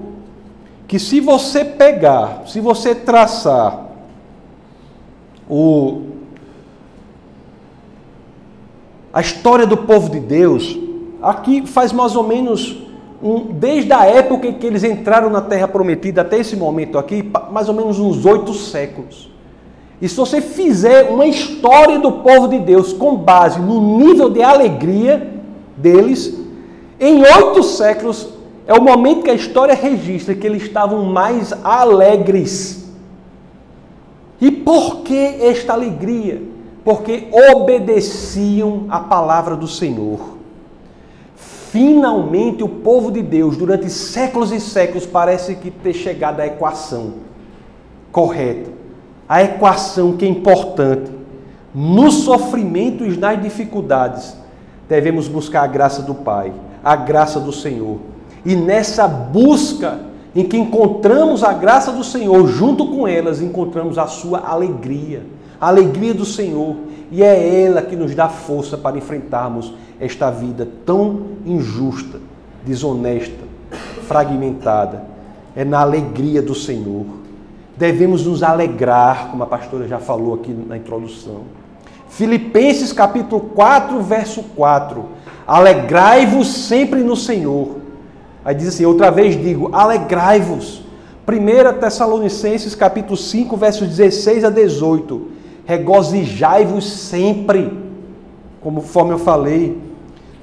que 0.88 0.98
se 0.98 1.20
você 1.20 1.66
pegar, 1.66 2.43
se 2.48 2.62
você 2.62 2.96
traçar 2.96 3.88
o, 5.50 6.04
a 9.14 9.20
história 9.20 9.68
do 9.68 9.76
povo 9.76 10.10
de 10.10 10.22
Deus, 10.22 10.78
aqui 11.22 11.68
faz 11.68 11.91
mais 11.91 12.16
ou 12.16 12.24
menos 12.24 12.78
um, 13.22 13.54
desde 13.54 13.91
a 13.91 14.06
época 14.06 14.48
em 14.48 14.54
que 14.54 14.66
eles 14.66 14.86
entraram 14.86 15.30
na 15.30 15.41
Terra 15.41 15.68
Prometida 15.68 16.22
até 16.22 16.39
esse 16.39 16.56
momento 16.56 16.98
aqui, 16.98 17.30
mais 17.52 17.68
ou 17.68 17.76
menos 17.76 18.00
uns 18.00 18.26
oito 18.26 18.54
séculos. 18.54 19.31
E 20.02 20.10
se 20.10 20.16
você 20.16 20.41
fizer 20.41 21.10
uma 21.12 21.28
história 21.28 21.99
do 21.99 22.12
povo 22.12 22.47
de 22.47 22.58
Deus 22.58 22.91
com 22.91 23.16
base 23.16 23.60
no 23.60 23.99
nível 23.99 24.30
de 24.30 24.41
alegria 24.41 25.32
deles, 25.78 26.36
em 26.99 27.22
oito 27.22 27.62
séculos 27.62 28.30
é 28.66 28.74
o 28.74 28.82
momento 28.82 29.24
que 29.24 29.30
a 29.30 29.36
história 29.36 29.76
registra 29.76 30.34
que 30.34 30.45
eles 30.47 30.64
estavam 30.64 31.04
mais 31.06 31.52
alegres 31.64 32.89
E 34.39 34.49
por 34.49 35.02
que 35.02 35.16
esta 35.16 35.74
alegria? 35.74 36.41
Porque 36.84 37.28
obedeciam 37.52 38.86
a 38.89 38.99
palavra 38.99 39.56
do 39.56 39.68
Senhor. 39.68 40.20
Finalmente, 41.36 42.64
o 42.64 42.68
povo 42.68 43.12
de 43.12 43.22
Deus, 43.22 43.56
durante 43.56 43.88
séculos 43.89 44.52
e 44.52 44.60
séculos, 44.60 45.06
parece 45.06 45.56
que 45.56 45.70
ter 45.70 45.93
chegado 45.93 46.39
à 46.39 46.47
equação 46.47 47.14
correta. 48.12 48.81
A 49.32 49.42
equação 49.42 50.18
que 50.18 50.26
é 50.26 50.28
importante. 50.28 51.10
No 51.74 52.12
sofrimento 52.12 53.06
e 53.06 53.16
nas 53.16 53.42
dificuldades, 53.42 54.36
devemos 54.90 55.30
buscar 55.30 55.64
a 55.64 55.68
graça 55.68 56.02
do 56.02 56.14
Pai, 56.14 56.52
a 56.84 56.98
graça 56.98 57.40
do 57.40 57.54
Senhor. 57.54 58.00
E 58.46 58.58
nessa 58.58 59.08
busca 59.08 60.02
em 60.36 60.44
que 60.44 60.58
encontramos 60.58 61.46
a 61.46 61.54
graça 61.54 61.94
do 61.94 62.04
Senhor, 62.04 62.46
junto 62.46 62.86
com 62.88 63.08
elas 63.08 63.42
encontramos 63.42 63.98
a 63.98 64.06
sua 64.06 64.40
alegria, 64.40 65.24
a 65.62 65.70
alegria 65.70 66.14
do 66.14 66.26
Senhor, 66.26 66.76
e 67.10 67.24
é 67.24 67.64
ela 67.64 67.82
que 67.82 67.96
nos 67.96 68.14
dá 68.14 68.28
força 68.28 68.78
para 68.78 68.98
enfrentarmos 68.98 69.74
esta 69.98 70.30
vida 70.30 70.68
tão 70.86 71.28
injusta, 71.46 72.20
desonesta, 72.66 73.46
fragmentada. 74.10 75.06
É 75.56 75.64
na 75.64 75.80
alegria 75.80 76.42
do 76.42 76.54
Senhor. 76.54 77.21
Devemos 77.82 78.28
nos 78.28 78.44
alegrar, 78.44 79.32
como 79.32 79.42
a 79.42 79.48
pastora 79.48 79.88
já 79.88 79.98
falou 79.98 80.36
aqui 80.36 80.52
na 80.52 80.78
introdução. 80.78 81.46
Filipenses 82.10 82.94
capítulo 82.94 83.42
4, 83.56 84.00
verso 84.04 84.44
4. 84.56 85.04
Alegrai-vos 85.48 86.48
sempre 86.48 87.02
no 87.02 87.16
Senhor. 87.16 87.78
Aí 88.46 88.54
diz 88.54 88.68
assim, 88.68 88.86
outra 88.86 89.10
vez 89.10 89.36
digo, 89.36 89.72
alegrai-vos. 89.74 90.84
1 91.28 91.80
Tessalonicenses 91.80 92.76
capítulo 92.76 93.18
5, 93.18 93.58
versos 93.58 93.88
16 93.88 94.44
a 94.44 94.52
18. 94.52 95.30
Regozijai-vos 95.66 96.88
sempre. 96.88 97.76
Conforme 98.62 99.14
eu 99.14 99.18
falei, 99.18 99.82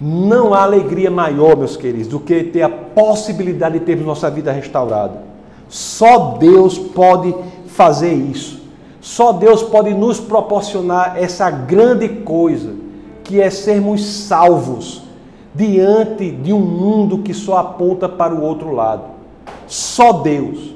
não 0.01 0.53
há 0.53 0.64
alegria 0.64 1.09
maior, 1.09 1.57
meus 1.57 1.76
queridos, 1.76 2.09
do 2.09 2.18
que 2.18 2.43
ter 2.43 2.62
a 2.62 2.68
possibilidade 2.68 3.78
de 3.78 3.84
termos 3.84 4.05
nossa 4.05 4.28
vida 4.28 4.51
restaurada. 4.51 5.28
Só 5.68 6.36
Deus 6.38 6.78
pode 6.78 7.34
fazer 7.66 8.12
isso. 8.12 8.58
Só 9.00 9.32
Deus 9.32 9.62
pode 9.62 9.94
nos 9.94 10.18
proporcionar 10.18 11.16
essa 11.16 11.50
grande 11.50 12.08
coisa, 12.08 12.74
que 13.24 13.40
é 13.40 13.50
sermos 13.50 14.04
salvos 14.04 15.02
diante 15.54 16.30
de 16.30 16.52
um 16.52 16.60
mundo 16.60 17.18
que 17.18 17.34
só 17.34 17.58
aponta 17.58 18.08
para 18.08 18.34
o 18.34 18.42
outro 18.42 18.72
lado. 18.72 19.04
Só 19.66 20.12
Deus. 20.12 20.74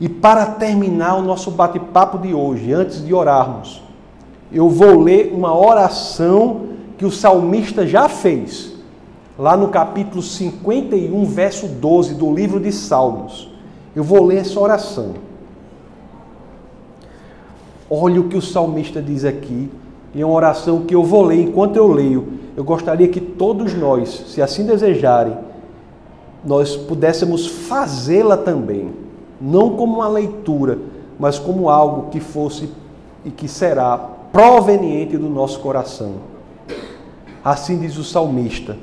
E 0.00 0.08
para 0.08 0.46
terminar 0.46 1.16
o 1.16 1.22
nosso 1.22 1.50
bate-papo 1.50 2.18
de 2.18 2.32
hoje, 2.32 2.72
antes 2.72 3.04
de 3.04 3.12
orarmos, 3.12 3.82
eu 4.52 4.68
vou 4.68 5.00
ler 5.00 5.32
uma 5.32 5.56
oração 5.56 6.62
que 6.96 7.04
o 7.04 7.10
salmista 7.10 7.86
já 7.86 8.08
fez, 8.08 8.72
lá 9.38 9.56
no 9.56 9.68
capítulo 9.68 10.22
51, 10.22 11.24
verso 11.24 11.66
12 11.66 12.14
do 12.14 12.32
livro 12.32 12.58
de 12.58 12.72
Salmos. 12.72 13.49
Eu 13.94 14.04
vou 14.04 14.24
ler 14.24 14.38
essa 14.38 14.58
oração. 14.58 15.14
Olha 17.88 18.20
o 18.20 18.28
que 18.28 18.36
o 18.36 18.42
salmista 18.42 19.02
diz 19.02 19.24
aqui, 19.24 19.70
é 20.14 20.24
uma 20.24 20.34
oração 20.34 20.82
que 20.82 20.94
eu 20.94 21.02
vou 21.02 21.22
ler 21.22 21.42
enquanto 21.42 21.76
eu 21.76 21.88
leio 21.88 22.40
eu 22.60 22.64
gostaria 22.64 23.08
que 23.08 23.20
todos 23.20 23.72
nós, 23.74 24.24
se 24.28 24.42
assim 24.42 24.66
desejarem, 24.66 25.34
nós 26.44 26.76
pudéssemos 26.76 27.46
fazê-la 27.46 28.36
também, 28.36 28.92
não 29.40 29.76
como 29.76 29.96
uma 29.96 30.08
leitura, 30.08 30.78
mas 31.18 31.38
como 31.38 31.70
algo 31.70 32.10
que 32.10 32.20
fosse 32.20 32.68
e 33.24 33.30
que 33.30 33.46
será 33.46 33.96
proveniente 34.32 35.16
do 35.16 35.28
nosso 35.28 35.60
coração. 35.60 36.16
Assim 37.42 37.78
diz 37.78 37.96
o 37.96 38.04
salmista, 38.04 38.76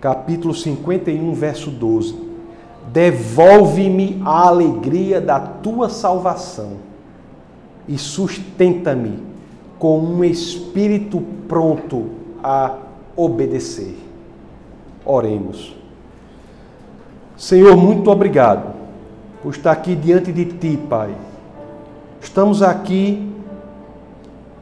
capítulo 0.00 0.54
51, 0.54 1.32
verso 1.34 1.68
12: 1.68 2.14
Devolve-me 2.90 4.20
a 4.24 4.48
alegria 4.48 5.20
da 5.20 5.38
tua 5.38 5.88
salvação 5.88 6.78
e 7.88 7.98
sustenta-me 7.98 9.18
com 9.78 9.98
um 9.98 10.24
espírito 10.24 11.22
pronto 11.48 12.10
a 12.42 12.76
obedecer. 13.16 13.98
Oremos. 15.04 15.74
Senhor, 17.36 17.76
muito 17.76 18.10
obrigado 18.10 18.74
por 19.42 19.50
estar 19.50 19.72
aqui 19.72 19.96
diante 19.96 20.32
de 20.32 20.44
Ti, 20.44 20.78
Pai. 20.88 21.14
Estamos 22.20 22.62
aqui 22.62 23.28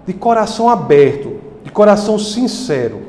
de 0.06 0.14
coração 0.14 0.68
aberto, 0.68 1.38
de 1.62 1.70
coração 1.70 2.18
sincero. 2.18 3.02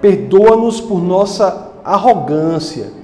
Perdoa-nos 0.00 0.80
por 0.80 1.02
nossa 1.02 1.72
arrogância 1.84 3.01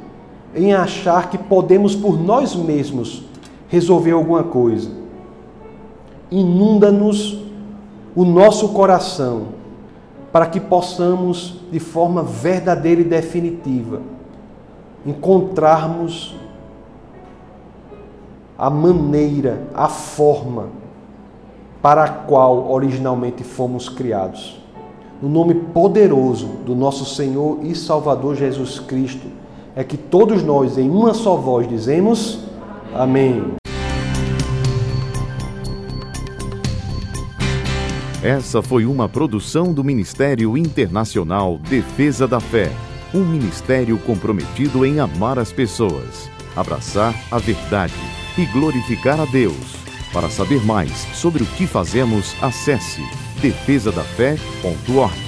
em 0.54 0.72
achar 0.72 1.30
que 1.30 1.38
podemos 1.38 1.94
por 1.94 2.18
nós 2.18 2.54
mesmos 2.54 3.24
resolver 3.68 4.12
alguma 4.12 4.42
coisa. 4.42 4.90
Inunda-nos 6.30 7.38
o 8.14 8.24
nosso 8.24 8.70
coração 8.70 9.58
para 10.32 10.46
que 10.46 10.60
possamos, 10.60 11.60
de 11.70 11.80
forma 11.80 12.22
verdadeira 12.22 13.00
e 13.00 13.04
definitiva, 13.04 14.00
encontrarmos 15.06 16.34
a 18.58 18.68
maneira, 18.68 19.68
a 19.74 19.88
forma 19.88 20.66
para 21.80 22.04
a 22.04 22.08
qual 22.08 22.70
originalmente 22.70 23.44
fomos 23.44 23.88
criados. 23.88 24.60
No 25.22 25.28
nome 25.28 25.54
poderoso 25.54 26.46
do 26.66 26.74
nosso 26.74 27.04
Senhor 27.04 27.58
e 27.62 27.74
Salvador 27.74 28.34
Jesus 28.34 28.78
Cristo, 28.80 29.26
é 29.78 29.84
que 29.84 29.96
todos 29.96 30.42
nós, 30.42 30.76
em 30.76 30.90
uma 30.90 31.14
só 31.14 31.36
voz, 31.36 31.68
dizemos: 31.68 32.40
Amém. 32.92 33.52
Essa 38.20 38.60
foi 38.60 38.84
uma 38.84 39.08
produção 39.08 39.72
do 39.72 39.84
Ministério 39.84 40.58
Internacional 40.58 41.58
Defesa 41.58 42.26
da 42.26 42.40
Fé, 42.40 42.72
um 43.14 43.20
ministério 43.20 43.96
comprometido 43.98 44.84
em 44.84 44.98
amar 44.98 45.38
as 45.38 45.52
pessoas, 45.52 46.28
abraçar 46.56 47.14
a 47.30 47.38
verdade 47.38 47.94
e 48.36 48.44
glorificar 48.46 49.20
a 49.20 49.26
Deus. 49.26 49.76
Para 50.12 50.28
saber 50.28 50.60
mais 50.66 50.90
sobre 51.14 51.44
o 51.44 51.46
que 51.46 51.68
fazemos, 51.68 52.34
acesse 52.42 53.02
defesadafé.org. 53.40 55.27